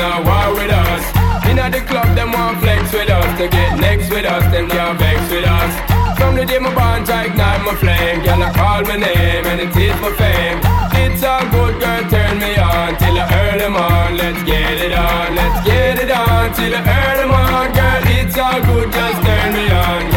Them 0.05 0.23
not 0.23 0.25
war 0.25 0.53
with 0.55 0.71
us. 0.71 1.03
In 1.49 1.57
the 1.57 1.81
club, 1.81 2.15
them 2.15 2.31
want 2.31 2.59
flex 2.59 2.91
with 2.93 3.09
us, 3.09 3.37
to 3.39 3.47
get 3.47 3.79
next 3.79 4.09
with 4.09 4.25
us, 4.25 4.43
them 4.51 4.67
can't 4.69 4.97
vex 4.99 5.19
with 5.31 5.45
us. 5.45 5.73
From 6.17 6.35
the 6.35 6.45
day 6.45 6.59
my 6.59 6.73
bond, 6.73 7.09
I 7.09 7.25
ignite 7.25 7.63
my 7.65 7.75
flame, 7.75 8.21
girl, 8.23 8.43
I 8.43 8.51
call 8.53 8.81
my 8.83 8.97
name 8.97 9.45
and 9.45 9.61
it 9.61 9.75
is 9.75 9.95
my 10.01 10.11
fame. 10.13 10.59
It's 11.03 11.23
all 11.23 11.45
good, 11.49 11.79
girl, 11.79 12.03
turn 12.09 12.39
me 12.39 12.55
on 12.57 12.97
till 12.97 13.17
I 13.17 13.25
earn 13.41 13.73
on. 13.73 14.17
Let's 14.17 14.41
get 14.43 14.77
it 14.85 14.93
on, 14.93 15.35
let's 15.35 15.67
get 15.67 15.99
it 15.99 16.11
on 16.11 16.53
till 16.53 16.75
I 16.75 16.81
earn 16.81 17.29
on, 17.29 17.73
girl. 17.73 18.03
It's 18.19 18.37
all 18.37 18.61
good, 18.61 18.91
just 18.91 19.19
turn 19.25 19.53
me 19.53 19.65
on, 19.71 20.14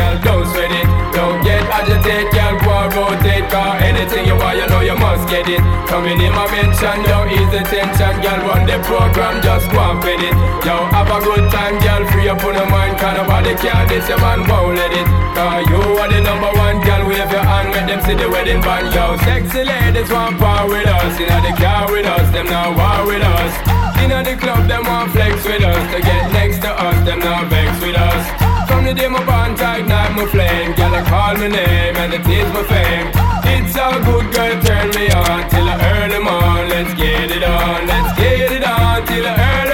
get 5.28 5.46
it. 5.48 5.60
Coming 5.86 6.20
in 6.20 6.32
my 6.32 6.48
mention, 6.48 7.04
yo, 7.04 7.28
ease 7.28 7.52
the 7.52 7.62
tension, 7.68 8.16
girl. 8.24 8.40
Run 8.48 8.64
the 8.64 8.80
program, 8.88 9.40
just 9.44 9.68
go 9.70 9.78
and 9.78 10.00
it. 10.04 10.34
Yo, 10.64 10.74
have 10.88 11.12
a 11.12 11.20
good 11.20 11.44
time, 11.52 11.76
girl. 11.84 12.02
Free 12.10 12.28
up 12.28 12.42
on 12.42 12.56
your 12.56 12.68
mind, 12.68 12.96
cause 12.98 13.16
nobody 13.16 13.54
can 13.60 13.86
this, 13.88 14.08
your 14.08 14.18
man 14.18 14.48
won't 14.48 14.76
let 14.76 14.92
it. 14.92 15.06
Cause 15.36 15.68
you 15.68 15.80
are 16.00 16.08
the 16.08 16.20
number 16.24 16.50
one, 16.56 16.80
girl. 16.80 17.06
Wave 17.06 17.30
your 17.30 17.44
hand, 17.44 17.68
make 17.70 17.86
them 17.86 18.00
see 18.02 18.16
the 18.16 18.28
wedding 18.28 18.60
band, 18.64 18.88
yo. 18.92 19.16
Sexy 19.28 19.64
ladies 19.64 20.10
want 20.10 20.40
power 20.40 20.66
with 20.66 20.88
us, 20.88 21.20
in 21.20 21.28
the 21.28 21.52
car 21.60 21.86
with 21.92 22.06
us, 22.08 22.26
them 22.32 22.46
now 22.46 22.72
war 22.72 23.06
with 23.06 23.22
us. 23.22 23.52
In 24.00 24.10
the 24.10 24.34
club, 24.40 24.66
them 24.66 24.84
want 24.84 25.12
flex 25.12 25.44
with 25.44 25.62
us, 25.62 25.84
to 25.92 26.00
get 26.00 26.32
next 26.32 26.64
to 26.64 26.70
us, 26.72 26.96
them 27.04 27.20
now 27.20 27.44
vex 27.48 27.68
with 27.84 27.96
us. 27.96 28.47
From 28.68 28.84
the 28.84 28.94
day 28.94 29.08
my 29.08 29.24
bond, 29.24 29.58
ignite 29.58 30.12
my 30.14 30.26
flame, 30.26 30.74
girl. 30.76 30.94
I 30.94 31.02
call 31.08 31.34
my 31.40 31.48
name 31.48 31.96
and 31.96 32.12
it 32.12 32.26
is 32.38 32.48
my 32.52 32.62
fame. 32.72 33.08
It's 33.52 33.76
all 33.76 33.98
good, 34.04 34.26
girl. 34.34 34.54
Turn 34.62 34.88
me 34.96 35.08
on 35.10 35.48
till 35.50 35.68
I 35.72 35.76
earn 35.90 36.10
them 36.10 36.28
on. 36.28 36.68
Let's 36.68 36.92
get 36.94 37.30
it 37.30 37.42
on, 37.42 37.86
let's 37.86 38.12
get 38.20 38.52
it 38.52 38.64
on 38.64 39.06
till 39.06 39.26
I 39.26 39.34
earn 39.48 39.67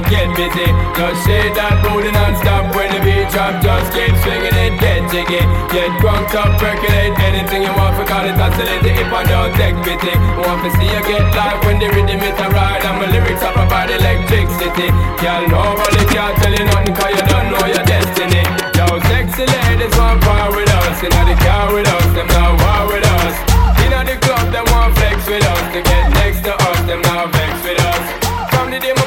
get 0.00 0.28
busy, 0.36 0.68
just 0.96 1.26
shake 1.26 1.54
that 1.54 1.82
booty 1.82 2.10
non-stop 2.12 2.74
when 2.74 2.88
the 2.92 3.00
beat 3.04 3.28
drop. 3.28 3.60
Just 3.60 3.92
keep 3.92 4.14
swinging 4.22 4.56
it, 4.56 4.80
get 4.80 5.02
jiggy, 5.10 5.42
get 5.72 5.90
drunk 6.00 6.32
up, 6.34 6.56
percolate 6.60 7.12
anything 7.20 7.62
you 7.62 7.72
want. 7.76 7.96
For 7.96 8.06
call 8.06 8.24
it 8.24 8.38
oscillate 8.38 8.86
if 8.86 9.12
I 9.12 9.22
don't 9.28 9.52
take 9.58 9.76
pity. 9.84 10.14
Want 10.40 10.62
to 10.64 10.70
see 10.78 10.88
you 10.88 11.02
get 11.04 11.26
live 11.34 11.60
when 11.64 11.76
the 11.78 11.88
rhythm 11.92 12.20
is 12.22 12.38
a 12.40 12.48
ride 12.48 12.84
and 12.84 12.96
my 13.00 13.06
lyrics 13.10 13.42
up 13.42 13.56
about 13.56 13.90
electricity. 13.90 14.88
Girl, 15.20 15.42
nobody 15.48 16.04
can 16.08 16.32
tell 16.40 16.54
you 16.54 16.64
nothing 16.64 16.94
'cause 16.94 17.14
you 17.18 17.24
don't 17.28 17.48
know 17.52 17.66
your 17.66 17.84
destiny. 17.84 18.42
Yo, 18.78 18.86
sexy 19.10 19.44
ladies 19.44 19.94
want 19.98 20.20
power 20.22 20.50
with 20.56 20.70
us, 20.70 21.02
in 21.02 21.10
the 21.28 21.36
car 21.44 21.72
with 21.72 21.88
us, 21.88 22.06
them 22.16 22.28
now 22.28 22.50
war 22.62 22.82
with 22.92 23.06
us. 23.20 23.34
In 23.84 23.90
the 24.08 24.16
club, 24.24 24.50
them 24.50 24.64
want 24.72 24.96
flex 24.96 25.26
with 25.26 25.46
us, 25.46 25.64
to 25.74 25.80
get 25.82 26.04
next 26.18 26.40
to 26.44 26.52
us, 26.68 26.80
them 26.88 27.00
now 27.02 27.26
vex 27.26 27.52
with 27.62 27.78
us. 27.78 28.04
From 28.50 28.70
the 28.70 28.80
day 28.80 28.92
my 28.96 29.06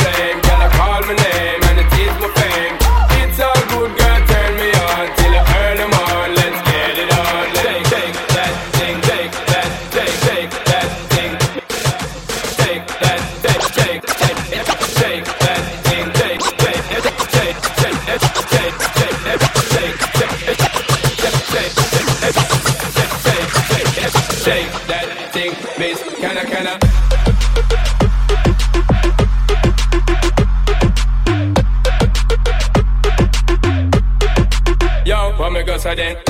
flame, 0.00 0.38
girl, 0.40 0.60
I 0.62 0.68
call 0.76 1.00
my 1.08 1.14
name 1.14 1.60
and 1.68 1.76
it 1.82 1.90
is 2.04 2.14
my 2.22 2.28
fame. 2.38 2.76
It's 3.20 3.38
all 3.40 3.62
good, 3.72 3.90
girl, 3.98 4.20
turn 4.30 4.52
me 4.60 4.70
on 4.72 5.04
till 5.16 5.34
I 5.34 5.42
earn 5.60 5.76
them 5.78 5.92
on. 5.92 6.28
Let's 6.36 6.60
get 6.70 6.96
it 7.02 7.10
on. 7.12 7.44
Let's 7.56 7.90
take 7.90 8.16
that 8.36 8.54
thing, 8.76 8.96
take 9.10 9.34
that, 9.50 9.68
take, 9.94 10.16
take 10.26 10.52
that 10.70 10.88
thing. 11.12 11.32
Take 12.62 12.86
that, 13.02 13.20
take, 13.44 13.64
take, 13.80 14.02
take, 14.20 14.40
take 15.00 15.26
that 15.44 15.62
thing, 15.86 16.06
take, 16.20 16.42
take, 16.62 16.82
take, 16.92 17.12
take, 17.40 17.58
take, 17.80 17.98
take, 18.56 18.76
take, 18.76 19.16
take, 23.96 24.16
take 24.46 24.72
that 24.90 25.06
thing, 25.32 25.52
miss, 25.78 25.98
kinda, 26.20 26.44
kinda. 26.44 26.74
Yo, 26.78 26.85
Saturday. 35.86 36.25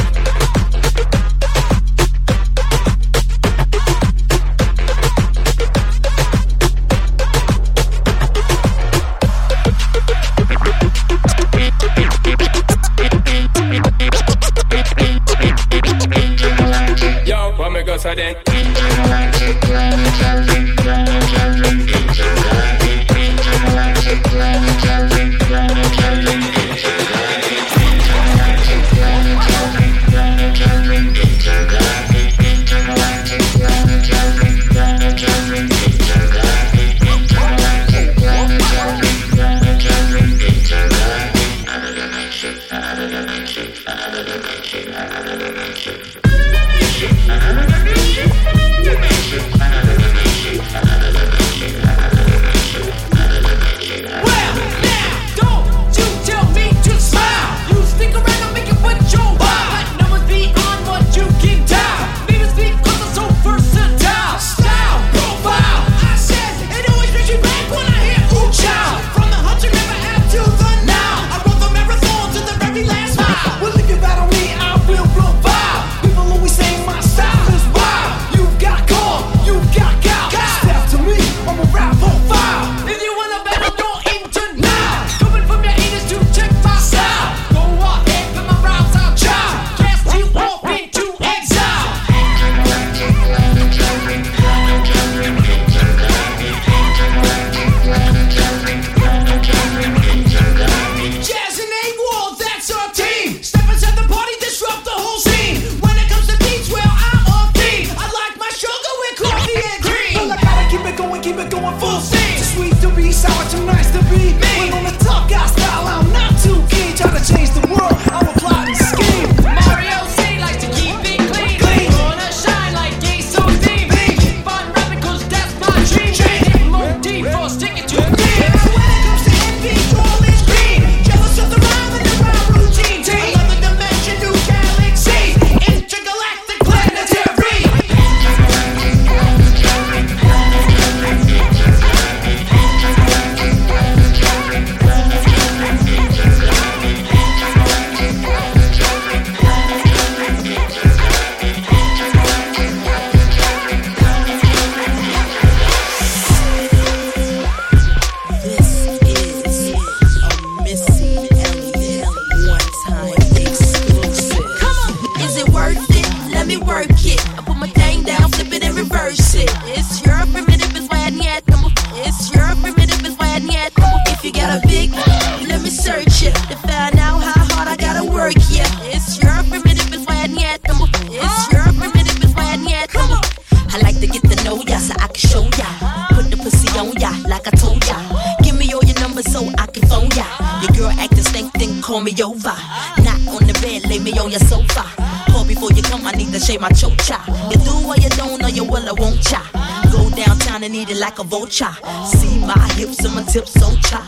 And 200.56 200.74
eat 200.74 200.88
it 200.88 200.96
like 200.96 201.18
a 201.18 201.22
vulture. 201.22 201.70
See 202.06 202.38
my 202.40 202.58
hips 202.74 203.04
and 203.04 203.14
my 203.14 203.22
tips 203.24 203.52
so 203.52 203.68
cha. 203.82 204.00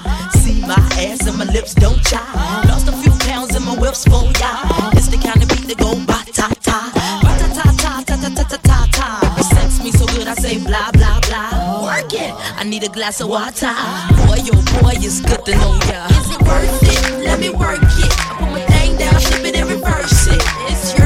See 0.43 0.63
my 0.63 0.81
ass 0.97 1.27
and 1.27 1.37
my 1.37 1.45
lips 1.45 1.75
don't 1.75 2.03
cha. 2.03 2.25
Lost 2.67 2.89
a 2.89 2.93
few 2.93 3.13
pounds 3.29 3.55
in 3.55 3.63
my 3.65 3.77
whips 3.79 4.05
for 4.05 4.25
ya. 4.41 4.65
It's 4.97 5.09
the 5.09 5.19
kind 5.19 5.43
of 5.43 5.49
beat 5.51 5.69
that 5.69 5.77
go 5.77 5.95
ba 6.07 6.25
ta 6.33 6.49
ta. 6.65 6.91
Ba 7.23 7.37
ta 7.39 7.49
ta 7.53 7.65
ta 7.77 8.03
ta 8.03 8.17
ta 8.17 8.29
ta 8.35 8.45
ta 8.45 8.57
ta 8.57 8.89
ta. 8.91 9.43
Sex 9.53 9.85
me 9.85 9.93
so 9.93 10.07
good 10.07 10.27
I 10.27 10.35
say 10.35 10.57
blah 10.59 10.91
blah 10.93 11.21
blah. 11.29 11.85
Work 11.85 12.15
it. 12.15 12.33
I 12.57 12.65
need 12.65 12.83
a 12.83 12.89
glass 12.89 13.21
of 13.21 13.29
water. 13.29 13.71
Boy, 14.27 14.41
oh 14.49 14.81
boy, 14.81 14.97
it's 14.97 15.21
good 15.21 15.45
to 15.45 15.53
know 15.53 15.79
ya. 15.87 16.09
Is 16.17 16.33
it 16.33 16.43
worth 16.43 16.83
it? 16.83 17.25
Let 17.29 17.39
me 17.41 17.51
work 17.51 17.79
it. 17.85 18.13
I 18.25 18.35
put 18.41 18.51
my 18.51 18.65
thing 18.73 18.97
down, 18.97 19.21
flip 19.21 19.45
it 19.45 19.55
and 19.55 19.69
reverse 19.69 20.27
it. 20.27 20.43
It's 20.73 20.98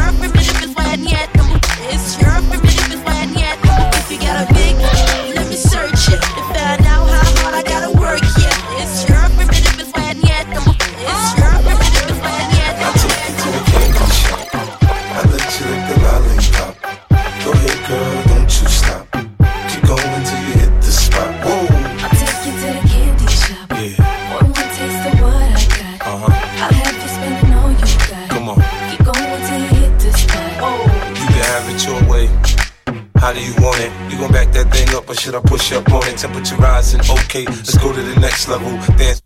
should 35.23 35.37
I 35.37 35.41
push 35.41 35.71
up 35.71 35.89
on 35.93 36.05
it? 36.09 36.19
Temperature 36.19 36.57
rising, 36.57 37.01
okay, 37.01 37.45
let's 37.47 37.79
go 37.79 37.93
to 37.93 38.03
the 38.03 38.19
next 38.19 38.49
level. 38.49 38.71
Dance. 38.97 39.22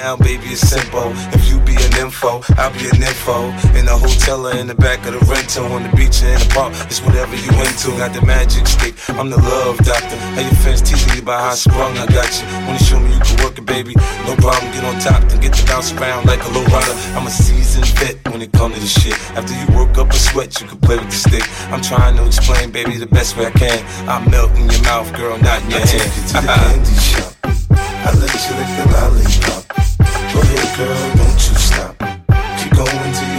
Now, 0.00 0.16
baby, 0.16 0.56
it's 0.56 0.64
simple. 0.64 1.12
If 1.36 1.44
you 1.52 1.60
be 1.60 1.76
an 1.76 1.92
info, 2.00 2.40
I'll 2.56 2.72
be 2.72 2.88
an 2.88 3.04
info. 3.04 3.52
In 3.76 3.84
a 3.84 3.92
hotel 3.92 4.48
or 4.48 4.56
in 4.56 4.66
the 4.66 4.74
back 4.74 5.04
of 5.04 5.12
the 5.12 5.20
rental, 5.28 5.68
on 5.76 5.84
the 5.84 5.92
beach 5.92 6.24
or 6.24 6.32
in 6.32 6.40
the 6.40 6.48
park, 6.56 6.72
it's 6.88 7.04
whatever 7.04 7.36
you 7.36 7.52
into. 7.60 7.92
Got 8.00 8.16
the 8.16 8.24
magic 8.24 8.64
stick, 8.64 8.96
I'm 9.20 9.28
the 9.28 9.36
love 9.36 9.76
doctor. 9.84 10.16
Hey, 10.32 10.48
your 10.48 10.56
fans 10.64 10.80
teasing 10.80 11.12
you 11.12 11.20
about 11.20 11.44
how 11.44 11.52
sprung, 11.52 11.92
I 12.00 12.08
got 12.08 12.32
you. 12.32 12.48
Wanna 12.64 12.80
show 12.80 12.96
me 12.96 13.12
you 13.12 13.20
can 13.20 13.44
work 13.44 13.60
it, 13.60 13.66
baby? 13.68 13.92
No 14.24 14.32
problem, 14.40 14.72
get 14.72 14.88
on 14.88 14.96
top, 15.04 15.20
then 15.28 15.38
get 15.44 15.52
the 15.52 15.68
bounce 15.68 15.92
around 15.92 16.24
like 16.24 16.40
a 16.48 16.50
low 16.56 16.64
rider. 16.72 16.96
I'm 17.12 17.28
a 17.28 17.30
seasoned 17.30 17.92
vet 18.00 18.16
when 18.32 18.40
it 18.40 18.56
comes 18.56 18.76
to 18.76 18.80
this 18.80 18.96
shit. 18.96 19.20
After 19.36 19.52
you 19.52 19.68
work 19.76 20.00
up 20.00 20.08
a 20.08 20.16
sweat, 20.16 20.58
you 20.62 20.66
can 20.66 20.80
play 20.80 20.96
with 20.96 21.12
the 21.12 21.20
stick. 21.28 21.44
I'm 21.68 21.84
trying 21.84 22.16
to 22.16 22.24
explain, 22.24 22.72
baby, 22.72 22.96
the 22.96 23.12
best 23.12 23.36
way 23.36 23.52
I 23.52 23.52
can. 23.52 23.84
I 24.08 24.16
melt 24.32 24.56
in 24.56 24.64
your 24.64 24.80
mouth, 24.88 25.12
girl, 25.12 25.36
not 25.44 25.60
in 25.68 25.76
your 25.76 25.80
I 25.80 25.84
take 25.84 26.08
you 26.08 26.24
to 26.24 26.34
the 26.40 26.48
candy 26.56 26.96
shop. 27.04 27.39
I 28.02 28.10
let 28.16 28.32
you 28.32 28.52
lick 28.56 28.70
the 28.78 28.84
lollipop. 28.94 29.62
Go 30.32 30.40
ahead, 30.40 30.70
girl, 30.78 31.02
don't 31.16 31.40
you 31.46 31.56
stop. 31.68 31.94
Keep 32.58 32.72
going 32.72 33.12
till 33.12 33.29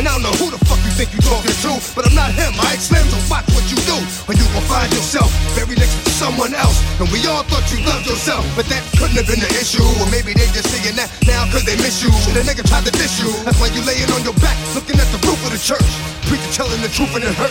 And 0.00 0.08
I 0.08 0.16
don't 0.16 0.24
know 0.24 0.32
who 0.40 0.48
the 0.48 0.56
fuck 0.64 0.80
you 0.80 0.88
think 0.96 1.12
you 1.12 1.20
talking 1.20 1.52
to, 1.60 1.76
but 1.92 2.08
I'm 2.08 2.16
not 2.16 2.32
him. 2.32 2.56
I 2.56 2.80
slim, 2.80 3.04
so 3.12 3.20
watch 3.28 3.44
what 3.52 3.68
you 3.68 3.76
do, 3.84 4.00
or 4.24 4.32
you 4.32 4.48
gon' 4.56 4.64
find 4.64 4.88
yourself 4.96 5.28
buried 5.52 5.76
next 5.76 5.92
to 5.92 6.08
someone 6.16 6.56
else. 6.56 6.80
And 6.96 7.04
we 7.12 7.20
all 7.28 7.44
thought 7.44 7.68
you 7.68 7.84
loved 7.84 8.08
yourself, 8.08 8.40
but 8.56 8.64
that 8.72 8.80
couldn't 8.96 9.20
have 9.20 9.28
been 9.28 9.44
the 9.44 9.52
issue. 9.60 9.84
Or 10.00 10.08
maybe 10.08 10.32
they 10.32 10.48
just 10.56 10.72
saying 10.72 10.96
that 10.96 11.12
now 11.28 11.44
cause 11.52 11.68
they 11.68 11.76
miss 11.84 12.00
you. 12.00 12.08
And 12.32 12.32
the 12.32 12.40
nigga 12.48 12.64
tried 12.64 12.88
to 12.88 12.94
diss 12.96 13.20
you. 13.20 13.28
That's 13.44 13.60
why 13.60 13.68
you 13.76 13.84
laying 13.84 14.08
on 14.16 14.24
your 14.24 14.32
back, 14.40 14.56
looking 14.72 14.96
at 14.96 15.04
the 15.12 15.20
roof 15.28 15.36
of 15.44 15.52
the 15.52 15.60
church. 15.60 15.84
Preacher 16.32 16.48
telling 16.56 16.80
the 16.80 16.88
truth 16.88 17.12
and 17.12 17.24
it 17.24 17.36
hurts. 17.36 17.49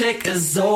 chick 0.00 0.26
is 0.26 0.56
over. 0.56 0.69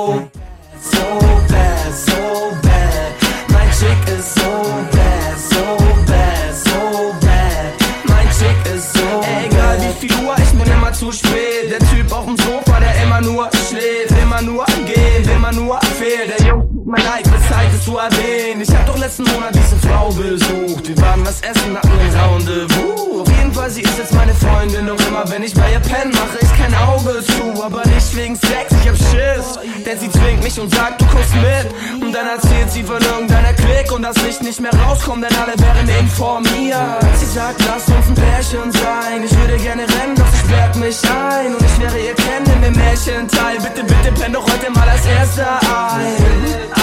dich 30.55 30.63
und 30.63 30.75
sagt, 30.75 31.01
du 31.01 31.07
kommst 31.07 31.35
mit. 31.37 32.03
Und 32.03 32.13
dann 32.13 32.27
erzählt 32.27 32.71
sie 32.71 32.83
von 32.83 33.01
irgendeiner 33.01 33.53
Klick 33.55 33.93
und 33.93 34.03
das 34.03 34.17
Licht 34.23 34.43
nicht 34.43 34.61
mehr 34.61 34.73
rauskommt, 34.87 35.25
denn 35.25 35.37
alle 35.39 35.55
wären 35.59 35.89
informiert. 35.89 37.05
Sie 37.17 37.27
sagt, 37.27 37.61
lass 37.67 37.89
uns 37.89 38.07
ein 38.09 38.15
Pärchen 38.15 38.73
sein. 38.73 39.25
Ich 39.25 39.37
würde 39.37 39.57
gerne 39.59 39.83
rennen, 39.83 40.15
doch 40.17 40.27
ich 40.33 40.51
werd 40.51 40.77
mich 40.77 40.99
ein. 41.05 41.55
Und 41.55 41.63
ich 41.63 41.81
wäre 41.81 41.99
ihr 41.99 42.15
Kennen 42.15 42.47
in 42.57 42.63
dem 42.63 42.75
Märchenteil. 42.75 43.57
Bitte, 43.59 43.85
bitte, 43.85 44.13
penn 44.21 44.33
doch 44.33 44.45
heute 44.45 44.71
mal 44.71 44.89
als 44.89 45.07
Erster 45.07 45.61
ein. 45.61 46.17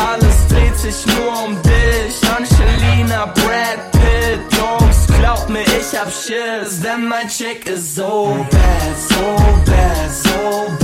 Alles 0.09 0.47
dreht 0.49 0.77
sich 0.77 1.05
nur 1.07 1.45
um 1.45 1.57
dich. 1.61 2.21
Angelina, 2.35 3.25
Brad 3.25 3.91
Pitt, 3.91 4.41
Jungs, 4.57 5.07
glaub 5.19 5.49
mir, 5.49 5.63
ich 5.63 5.97
hab 5.97 6.11
Schiss, 6.11 6.81
denn 6.81 7.07
mein 7.07 7.27
Chick 7.27 7.67
ist 7.67 7.95
so 7.95 8.45
bad, 8.49 8.97
so 9.09 9.35
bad, 9.65 10.11
so 10.23 10.71
bad. 10.79 10.80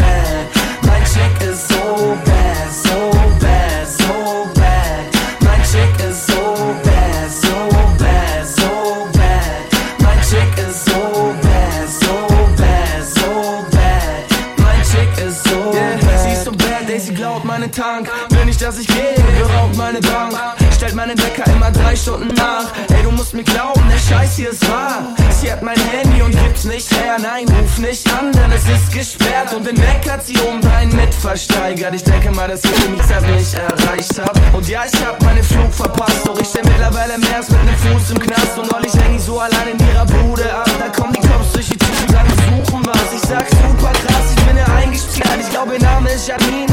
Tank. 17.78 18.10
Will 18.32 18.46
nicht, 18.46 18.60
dass 18.60 18.80
ich 18.80 18.88
gehe, 18.88 19.14
geraubt 19.38 19.78
meine 19.78 20.00
Bank. 20.00 20.34
Stellt 20.76 20.96
meinen 20.96 21.16
Wecker 21.16 21.46
immer 21.52 21.70
drei 21.70 21.96
Stunden 21.96 22.34
nach. 22.34 22.66
Ey, 22.90 23.04
du 23.04 23.12
musst 23.12 23.36
mir 23.36 23.44
glauben, 23.44 23.84
der 23.92 24.00
Scheiß 24.00 24.36
hier 24.36 24.50
ist 24.50 24.68
wahr. 24.68 25.14
Sie 25.30 25.52
hat 25.52 25.62
mein 25.62 25.78
Handy 25.92 26.24
und 26.24 26.32
gibt's 26.32 26.64
nicht 26.64 26.92
her. 26.92 27.18
Nein, 27.22 27.46
ruf 27.48 27.78
nicht 27.78 28.12
an, 28.12 28.32
denn 28.32 28.52
es 28.52 28.68
ist 28.68 28.92
gesperrt. 28.92 29.54
Und 29.54 29.68
den 29.68 29.76
Mac 29.76 30.10
hat 30.12 30.26
sie 30.26 30.36
obendrein 30.40 30.90
mitversteigert. 30.90 31.94
Ich 31.94 32.04
denke 32.04 32.32
mal, 32.32 32.48
dass 32.48 32.64
ich 32.64 32.72
den 32.72 32.98
Zeit 33.08 33.22
nicht 33.30 33.54
erreicht 33.54 34.20
hab. 34.20 34.56
Und 34.56 34.68
ja, 34.68 34.82
ich 34.92 35.06
hab 35.06 35.22
meinen 35.22 35.44
Flug 35.44 35.72
verpasst. 35.72 36.26
Doch 36.26 36.40
ich 36.40 36.48
steh 36.48 36.64
mittlerweile 36.64 37.20
mehr 37.20 37.38
als 37.38 37.52
mit 37.52 37.64
nem 37.64 37.76
Fuß 37.76 38.10
im 38.10 38.20
Knast. 38.20 38.58
Und 38.58 38.72
neulich 38.72 38.94
häng 38.94 39.16
ich 39.16 39.22
so 39.22 39.40
allein 39.40 39.78
in 39.78 39.88
ihrer 39.88 40.06
Bude 40.06 40.52
ab. 40.52 40.70
Da 40.80 40.90
kommen 40.90 41.14
die 41.14 41.28
Cops 41.28 41.52
durch 41.54 41.70
die 41.70 41.78
Tür 41.78 41.90
und 42.02 42.12
sagen, 42.12 42.30
suchen 42.66 42.86
was. 42.88 43.14
Ich 43.14 43.22
sag 43.22 43.46
super 43.48 43.94
krass, 43.94 44.34
ich 44.36 44.46
bin 44.46 44.58
ja 44.58 44.66
eingesperrt. 44.66 45.38
Ich 45.40 45.50
glaube, 45.52 45.76
ihr 45.76 45.82
Name 45.84 46.10
ist 46.10 46.28
Janine 46.28 46.67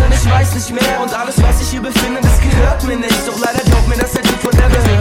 weiß 0.45 0.55
nicht 0.57 0.72
mehr 0.72 1.01
und 1.01 1.12
alles, 1.14 1.42
was 1.42 1.62
ich 1.62 1.70
hier 1.70 1.80
befinde, 1.80 2.20
das 2.20 2.38
gehört 2.40 2.82
mir 2.84 2.97
nicht. 2.97 3.26
Doch 3.26 3.38
leider 3.38 3.64
glaubt 3.64 3.88
mir, 3.88 3.97
dass 3.97 4.12
der 4.12 4.22
Typ 4.22 4.40
von 4.40 4.51
der 4.51 4.70
Welt 4.70 4.93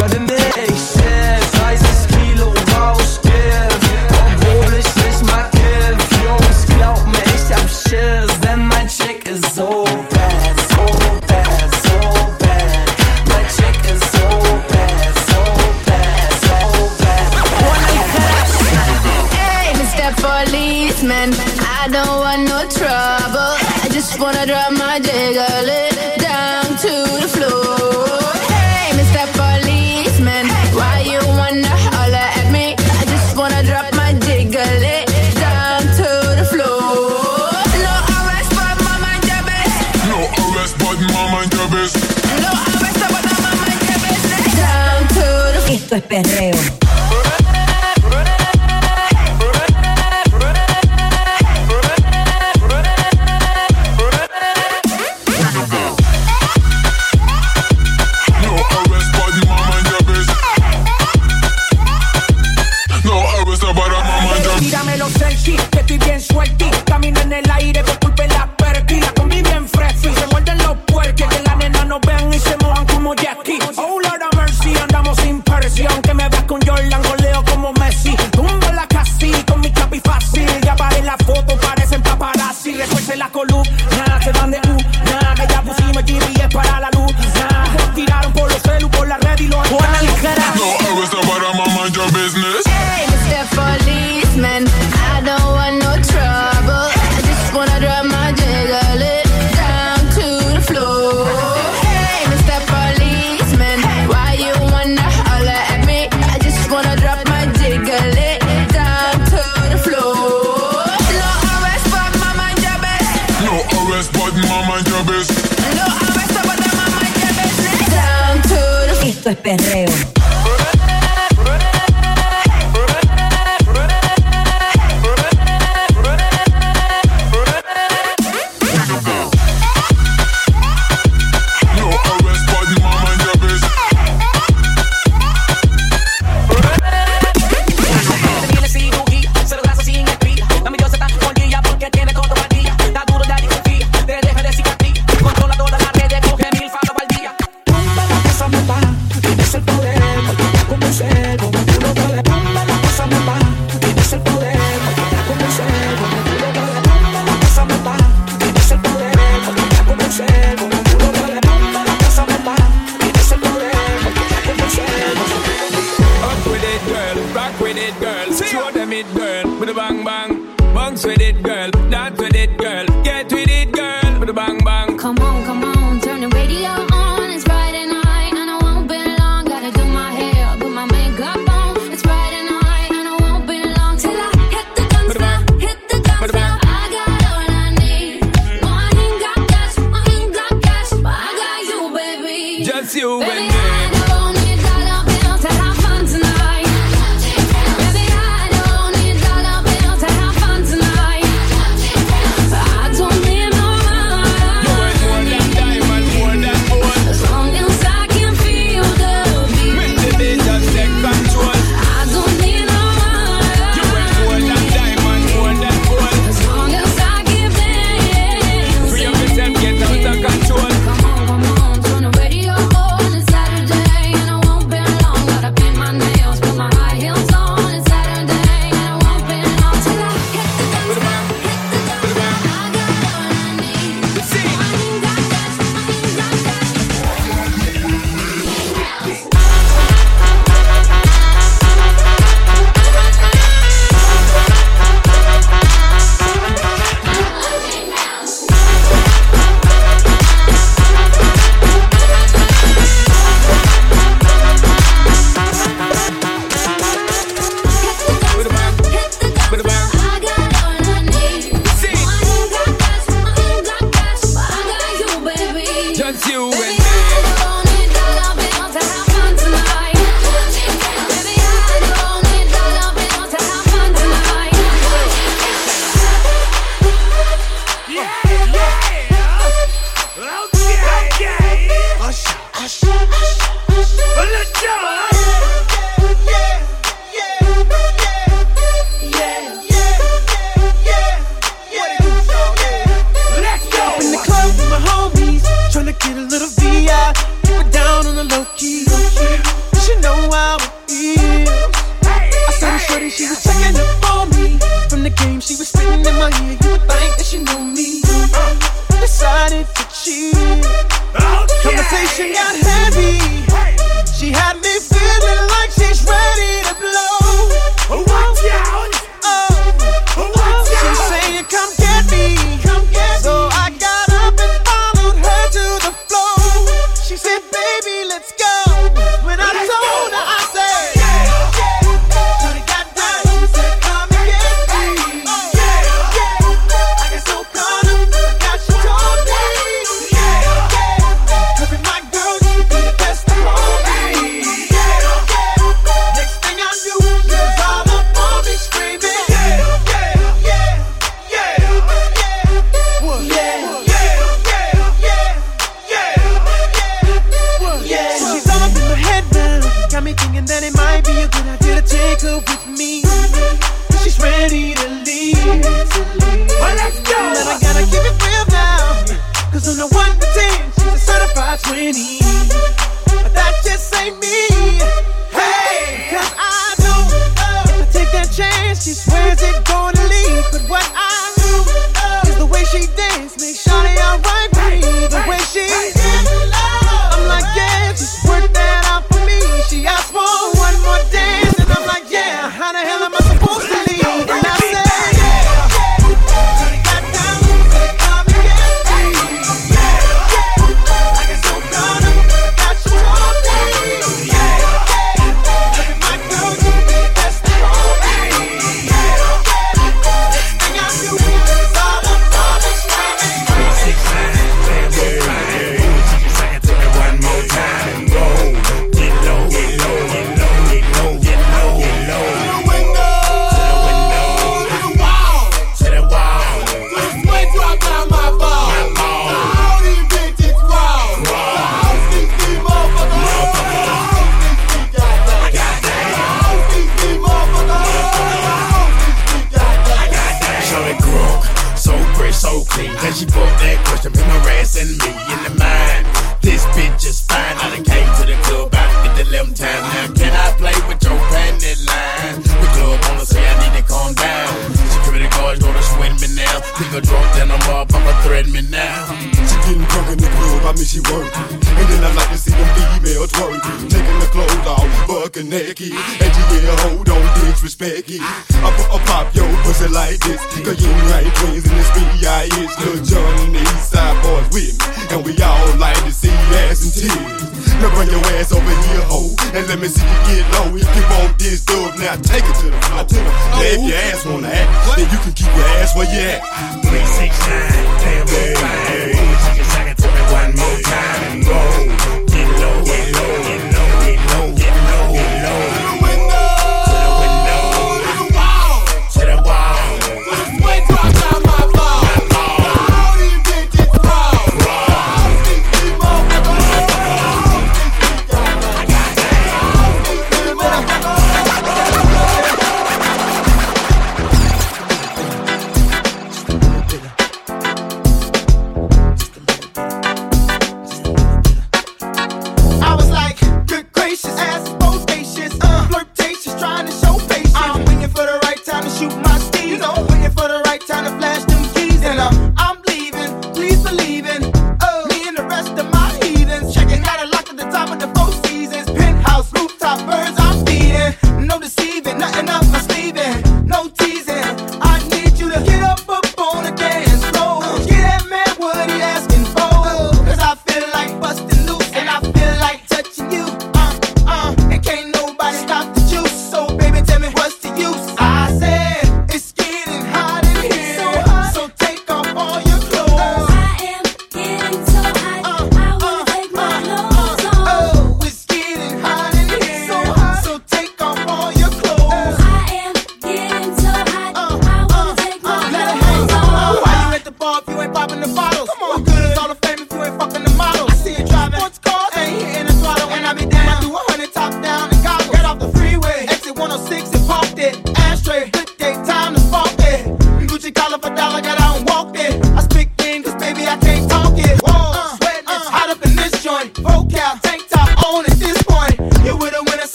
es 119.33 119.39
perreo. 119.39 120.22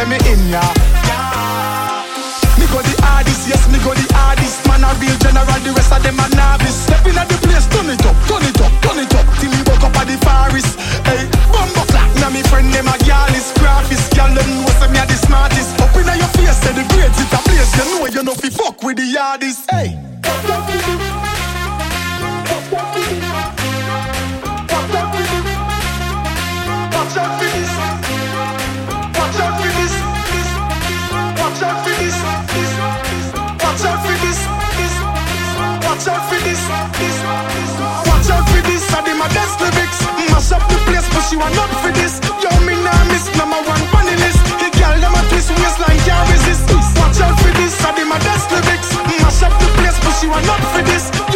Say 0.00 0.08
me 0.08 0.16
in 0.32 0.40
ya. 0.48 0.62
Me 2.58 2.66
go 2.72 2.80
the 2.80 2.94
hardest, 3.04 3.48
yes, 3.48 3.68
me 3.68 3.78
go 3.84 3.92
the 3.92 4.06
hardest. 4.16 4.64
Man 4.68 4.84
a 4.84 4.90
real 5.00 5.16
general, 5.20 5.60
the 5.60 5.72
rest 5.76 5.92
of 5.92 6.02
them 6.02 6.20
a 6.20 6.26
novice. 6.36 6.88
Step 6.88 7.04
in 7.06 7.18
at 7.18 7.28
the 7.28 7.36
place, 7.44 7.66
turn 7.68 7.88
it 7.92 8.04
up, 8.04 8.16
turn 8.28 8.44
it 8.44 8.60
up, 8.60 8.72
turn 8.80 8.98
it 9.00 9.12
up. 9.14 9.26
Till 9.40 9.50
me 9.52 9.60
woke 9.68 9.84
up 9.84 9.96
at 9.96 10.06
the 10.08 10.16
forest. 10.24 10.78
Hey, 11.04 11.28
bumbo 11.52 11.84
clap, 11.92 12.08
now 12.20 12.30
me 12.30 12.42
friend 12.48 12.72
them 12.72 12.88
a 12.88 12.96
girl 13.04 13.32
is 13.36 13.52
graphist. 13.60 14.14
Girl, 14.16 14.32
them 14.32 14.48
know 14.64 14.72
say 14.80 14.88
me 14.88 14.98
a 15.00 15.04
the 15.04 15.16
smartest. 15.20 15.80
Up 15.80 15.94
inna 15.96 16.16
your 16.16 16.32
face, 16.36 16.56
say 16.64 16.72
the 16.72 16.84
grades 16.92 17.20
it 17.20 17.32
a 17.32 17.40
place. 17.44 17.70
You 17.76 17.84
know 17.92 18.06
you 18.06 18.22
know 18.22 18.34
fi 18.34 18.48
fuck 18.50 18.82
with 18.82 18.96
the 18.96 19.08
hardest. 19.16 19.68
Hey. 19.70 21.09
Watch 36.00 36.16
out 36.16 36.32
for 36.32 36.40
this. 36.40 36.64
Watch 38.08 38.30
out 38.32 38.48
for 38.48 38.62
this. 38.64 38.88
I 38.88 39.04
dem 39.04 39.20
a 39.20 39.28
dance 39.36 39.52
lyrics. 39.60 40.00
Mash 40.32 40.48
up 40.48 40.64
the 40.72 40.80
place, 40.88 41.04
but 41.12 41.28
you 41.28 41.36
are 41.44 41.52
not 41.52 41.68
for 41.84 41.92
this. 41.92 42.16
Yo, 42.40 42.48
me 42.64 42.72
nah 42.80 43.04
miss 43.12 43.28
number 43.36 43.60
one 43.68 43.84
funny 43.92 44.16
list. 44.16 44.40
The 44.64 44.72
girl 44.80 44.96
dem 44.96 45.12
a 45.12 45.20
twist 45.28 45.52
waistline 45.60 46.00
can't 46.08 46.24
resist. 46.32 46.64
Watch 46.96 47.20
out 47.20 47.36
for 47.36 47.52
this. 47.52 47.76
I 47.84 47.92
dem 47.92 48.08
a 48.08 48.16
dance 48.16 48.48
lyrics. 48.48 48.96
Mash 49.20 49.44
up 49.44 49.52
the 49.60 49.68
place, 49.76 50.00
but 50.00 50.16
you 50.24 50.32
are 50.32 50.46
not 50.48 50.64
for 50.72 50.80
this. 50.88 51.29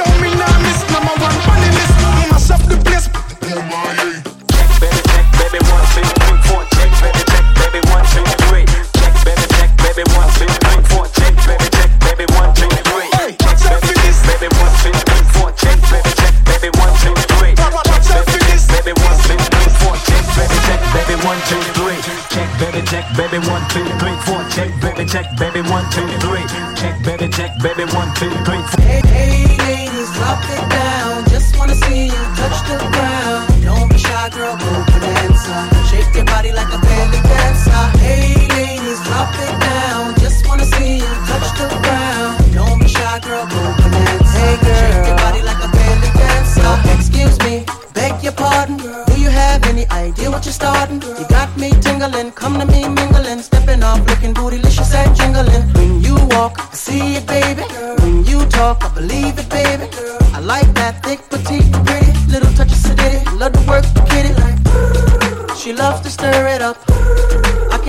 Baby, 22.59 22.86
check, 22.86 23.05
baby, 23.16 23.38
one, 23.50 23.62
two, 23.68 23.84
three, 23.98 24.16
four, 24.24 24.40
check, 24.48 24.70
baby, 24.80 25.05
check, 25.05 25.26
baby, 25.36 25.61
one, 25.68 25.84
two, 25.90 26.07
three. 26.22 26.44
Check, 26.78 26.94
baby, 27.05 27.28
check, 27.28 27.50
baby, 27.61 27.84
one, 27.92 28.09
two, 28.14 28.30
three, 28.46 28.62
four. 28.70 28.80
Hey, 28.84 29.02
hey, 29.11 29.46
ladies, 29.66 30.11
drop 30.14 30.38
it 30.55 30.62
down. 30.70 31.24
Just 31.28 31.57
wanna 31.59 31.74
see 31.74 32.07
you 32.07 32.22
touch 32.38 32.59
the 32.70 32.78
ground. 32.94 33.62
Don't 33.62 33.88
be 33.90 33.98
shy, 33.98 34.28
girl, 34.30 34.57
go 34.57 34.70
bananza. 34.86 35.57
Shake 35.90 36.14
your 36.14 36.24
body 36.24 36.52
like 36.52 36.72
a 36.72 36.78
belly 36.78 37.20
dancer. 37.26 37.82
Hey, 37.98 38.46
ladies, 38.55 39.02
drop 39.05 39.34
it 39.34 39.55
down. 39.61 40.14
Just 40.20 40.46
wanna 40.46 40.64
see 40.64 40.98
you 40.98 41.11
touch 41.26 41.50
the 41.59 41.66
ground. 41.82 42.55
Don't 42.55 42.78
be 42.78 42.88
shy, 42.88 43.18
girl, 43.20 43.46
go 43.46 43.62
bananza. 43.82 44.30
Hey, 44.38 44.57
girl, 44.62 44.78
shake 44.78 45.07
your 45.11 45.16
body 45.16 45.42
like 45.42 45.59
a 45.59 45.68
belly 45.74 46.11
dancer. 46.22 46.70
Excuse 46.94 47.36
me, 47.40 47.66
beg 47.94 48.22
your 48.22 48.32
pardon. 48.32 48.78
Do 48.78 49.20
you 49.20 49.28
have 49.30 49.64
any 49.66 49.86
idea 49.90 50.30
what 50.30 50.44
you're 50.46 50.52
starting? 50.52 51.02
You 51.02 51.26
me 51.57 51.70
tingling, 51.80 52.32
come 52.32 52.59
to 52.59 52.66
me 52.66 52.88
mingling, 52.88 53.40
stepping 53.40 53.82
off, 53.82 54.00
looking 54.09 54.34
bootylicious 54.34 54.94
and 54.94 55.14
jingling. 55.16 55.62
When 55.74 56.02
you 56.02 56.14
walk, 56.30 56.55
I 56.59 56.74
see 56.74 57.16
it, 57.16 57.26
baby. 57.26 57.62
When 58.02 58.24
you 58.24 58.44
talk, 58.46 58.84
I 58.84 58.94
believe 58.94 59.38
it, 59.38 59.48
baby. 59.48 59.84
I 60.32 60.40
like 60.40 60.72
that 60.74 61.02
thick, 61.05 61.20
petite, 61.28 61.70
pretty, 61.86 62.12
little 62.32 62.52
touch 62.55 62.72
of 62.72 62.78
sedity. 62.78 63.20
Love 63.38 63.52
to 63.52 63.61
work 63.68 63.84
the 63.94 64.02
kitty 64.11 64.32
like. 64.42 65.57
She 65.57 65.72
loves 65.72 66.00
to 66.02 66.11
stir 66.11 66.48
it 66.48 66.62
up. 66.62 67.34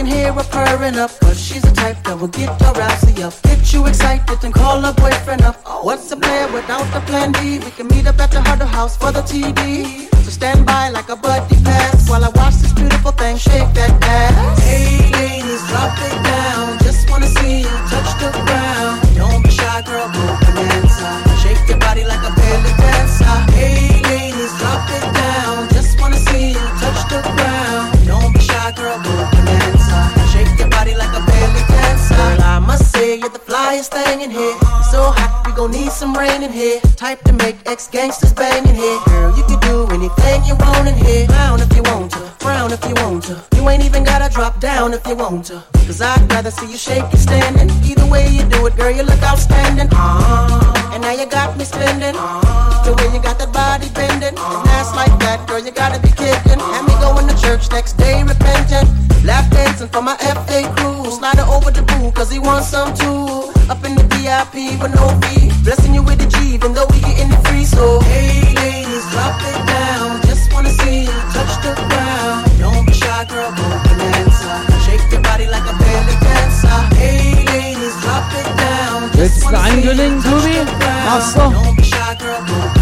Can 0.05 0.13
hear 0.13 0.33
her 0.33 0.43
purring 0.43 0.99
up, 0.99 1.09
cause 1.19 1.41
she's 1.41 1.63
the 1.63 1.71
type 1.71 1.97
that 2.03 2.19
will 2.19 2.27
get 2.27 2.49
her 2.61 2.73
rousey 2.73 3.23
up. 3.23 3.33
Get 3.41 3.73
you 3.73 3.87
excited 3.87 4.43
and 4.43 4.53
call 4.53 4.79
her 4.81 4.93
boyfriend 4.93 5.41
up. 5.41 5.59
Oh, 5.65 5.83
what's 5.83 6.07
the 6.11 6.15
plan 6.15 6.53
without 6.53 6.85
the 6.93 6.99
plan 7.09 7.31
B? 7.31 7.57
We 7.57 7.71
can 7.71 7.87
meet 7.87 8.05
up 8.05 8.19
at 8.19 8.29
the 8.29 8.39
Huddle 8.39 8.67
House 8.67 8.95
for 8.95 9.11
the 9.11 9.21
TD. 9.21 10.13
So 10.23 10.29
stand 10.29 10.63
by 10.63 10.89
like 10.89 11.09
a 11.09 11.15
buddy 11.15 11.55
pass 11.63 12.07
while 12.07 12.23
I 12.23 12.29
watch 12.29 12.53
this 12.53 12.73
beautiful 12.73 13.13
thing 13.13 13.37
shake 13.37 13.73
that 13.73 13.97
ass. 14.03 14.59
Hey 14.59 15.09
ladies, 15.11 15.67
drop 15.69 15.97
it 15.97 16.23
down. 16.23 16.64
Flyest 33.75 33.91
thing 33.91 34.21
in 34.21 34.31
here. 34.31 34.53
So 34.91 35.11
hot, 35.11 35.43
we 35.45 35.51
gon' 35.53 35.71
need 35.71 35.91
some 35.91 36.13
rain 36.15 36.43
in 36.43 36.51
here. 36.51 36.79
Type 36.95 37.21
to 37.23 37.33
make 37.33 37.55
ex 37.65 37.87
gangsters 37.87 38.33
bang 38.33 38.67
in 38.67 38.75
here. 38.75 38.99
Girl, 39.05 39.35
you 39.35 39.43
can 39.43 39.59
do 39.61 39.87
anything 39.91 40.43
you 40.45 40.55
want 40.55 40.87
in 40.87 40.95
here. 40.95 41.27
Frown 41.27 41.59
if 41.59 41.75
you 41.75 41.83
want 41.83 42.11
to, 42.11 42.19
frown 42.39 42.71
if 42.71 42.83
you 42.85 42.93
want 43.03 43.23
to. 43.25 43.41
You 43.55 43.67
ain't 43.69 43.83
even 43.83 44.03
gotta 44.03 44.33
drop 44.33 44.59
down 44.59 44.93
if 44.93 45.05
you 45.07 45.15
want 45.15 45.45
to. 45.45 45.63
Cause 45.85 46.01
I'd 46.01 46.31
rather 46.31 46.51
see 46.51 46.69
you 46.71 46.77
shake 46.77 47.03
it 47.13 47.17
standing. 47.17 47.69
Either 47.83 48.05
way 48.07 48.27
you 48.29 48.43
do 48.43 48.65
it, 48.65 48.75
girl, 48.75 48.91
you 48.91 49.03
look 49.03 49.21
outstanding. 49.23 49.89
Uh, 49.91 50.91
and 50.93 51.01
now 51.01 51.11
you 51.11 51.25
got 51.25 51.57
me 51.57 51.65
spending. 51.65 52.15
The 52.85 52.93
way 52.97 53.07
you 53.13 53.21
got 53.21 53.37
that 53.39 53.51
body 53.51 53.89
bending. 53.93 54.35
And 54.37 54.69
ass 54.77 54.95
like 54.95 55.13
that, 55.19 55.47
girl, 55.47 55.59
you 55.59 55.71
gotta 55.71 55.99
be 55.99 56.09
kidding. 56.09 56.59
Had 56.59 56.83
me 56.87 56.95
going 57.01 57.27
to 57.27 57.35
church 57.41 57.69
next 57.71 57.93
day 57.93 58.23
repentant. 58.23 58.87
Lap 59.25 59.49
dancing 59.51 59.89
for 59.89 60.01
my 60.01 60.15
FA 60.17 60.61
crew. 60.77 61.09
Slide 61.11 61.39
over 61.39 61.71
the 61.71 61.83
pool, 61.83 62.11
cause 62.11 62.31
he 62.31 62.39
wants 62.39 62.69
some 62.69 62.93
too. 62.93 63.04
The 64.51 64.61
VIP 64.61 64.91
no 64.93 65.07
fee. 65.21 65.49
Blessing 65.63 65.93
you 65.93 66.03
with 66.03 66.21
a 66.21 66.27
G, 66.27 66.53
even 66.53 66.73
though 66.73 66.85
we 66.91 66.99
getting 66.99 67.31
it 67.31 67.47
free. 67.47 67.65
So, 67.65 67.99
hey 68.01 68.53
ladies, 68.55 69.05
drop 69.11 69.39
it 69.41 69.59
down. 69.67 70.21
Just 70.21 70.53
wanna 70.53 70.69
see 70.69 71.03
you 71.03 71.17
touch 71.33 71.53
the 71.63 71.73
ground. 71.89 72.45
Don't 72.59 72.85
be 72.85 72.93
shy, 72.93 73.25
girl, 73.25 73.51
go 73.51 73.67
bananza. 73.85 74.53
Shake 74.85 75.11
your 75.11 75.21
body 75.21 75.47
like 75.47 75.65
a 75.65 75.75
belly 75.81 76.15
dancer. 76.21 76.77
Hey 76.95 77.45
ladies, 77.45 77.95
drop 78.01 78.31
it 78.33 78.49
down. 78.57 79.11
Willst 79.17 79.41
du 79.41 79.47
es 79.47 79.53
ankündigen, 79.53 80.21
Tobi? 80.23 80.57
Machst 81.05 81.35
du? 81.35 81.39
Don't 81.39 81.75
be 81.75 81.83
shy, 81.83 82.15
girl, 82.19 82.41
go 82.45 82.74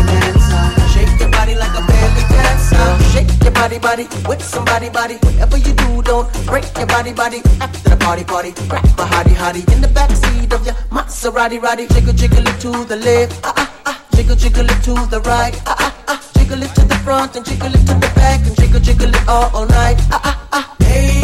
body, 3.63 3.79
body 3.79 4.07
with 4.27 4.43
somebody, 4.43 4.89
body. 4.89 5.15
Whatever 5.23 5.57
you 5.57 5.73
do, 5.73 6.01
don't 6.01 6.27
break 6.45 6.65
your 6.77 6.85
body, 6.87 7.13
body. 7.13 7.41
After 7.61 7.89
the 7.91 7.95
party, 7.95 8.23
party, 8.25 8.51
grab 8.67 8.83
a 8.83 9.05
hottie, 9.13 9.35
hottie 9.41 9.63
in 9.73 9.79
the 9.79 9.87
backseat 9.87 10.51
of 10.51 10.65
your 10.65 10.75
Maserati, 10.91 11.61
roddy. 11.61 11.87
Jiggle, 11.87 12.13
jiggle 12.13 12.45
it 12.45 12.59
to 12.59 12.71
the 12.83 12.97
left, 12.97 13.39
ah 13.45 13.53
ah 13.55 13.81
ah. 13.85 14.05
Jiggle, 14.15 14.35
jiggle 14.35 14.65
it 14.65 14.83
to 14.83 14.93
the 15.09 15.21
right, 15.21 15.55
ah 15.65 15.77
ah 15.79 16.03
ah. 16.09 16.29
Jiggle 16.37 16.61
it 16.61 16.75
to 16.75 16.81
the 16.81 16.95
front 17.05 17.37
and 17.37 17.45
jiggle 17.45 17.73
it 17.73 17.85
to 17.87 17.93
the 17.93 18.11
back 18.15 18.41
and 18.45 18.55
jiggle, 18.57 18.81
jiggle 18.81 19.09
it 19.15 19.27
all, 19.29 19.49
all 19.55 19.65
night, 19.67 19.97
ah 20.11 20.19
ah 20.25 20.47
ah. 20.51 20.75
Hey 20.79 21.22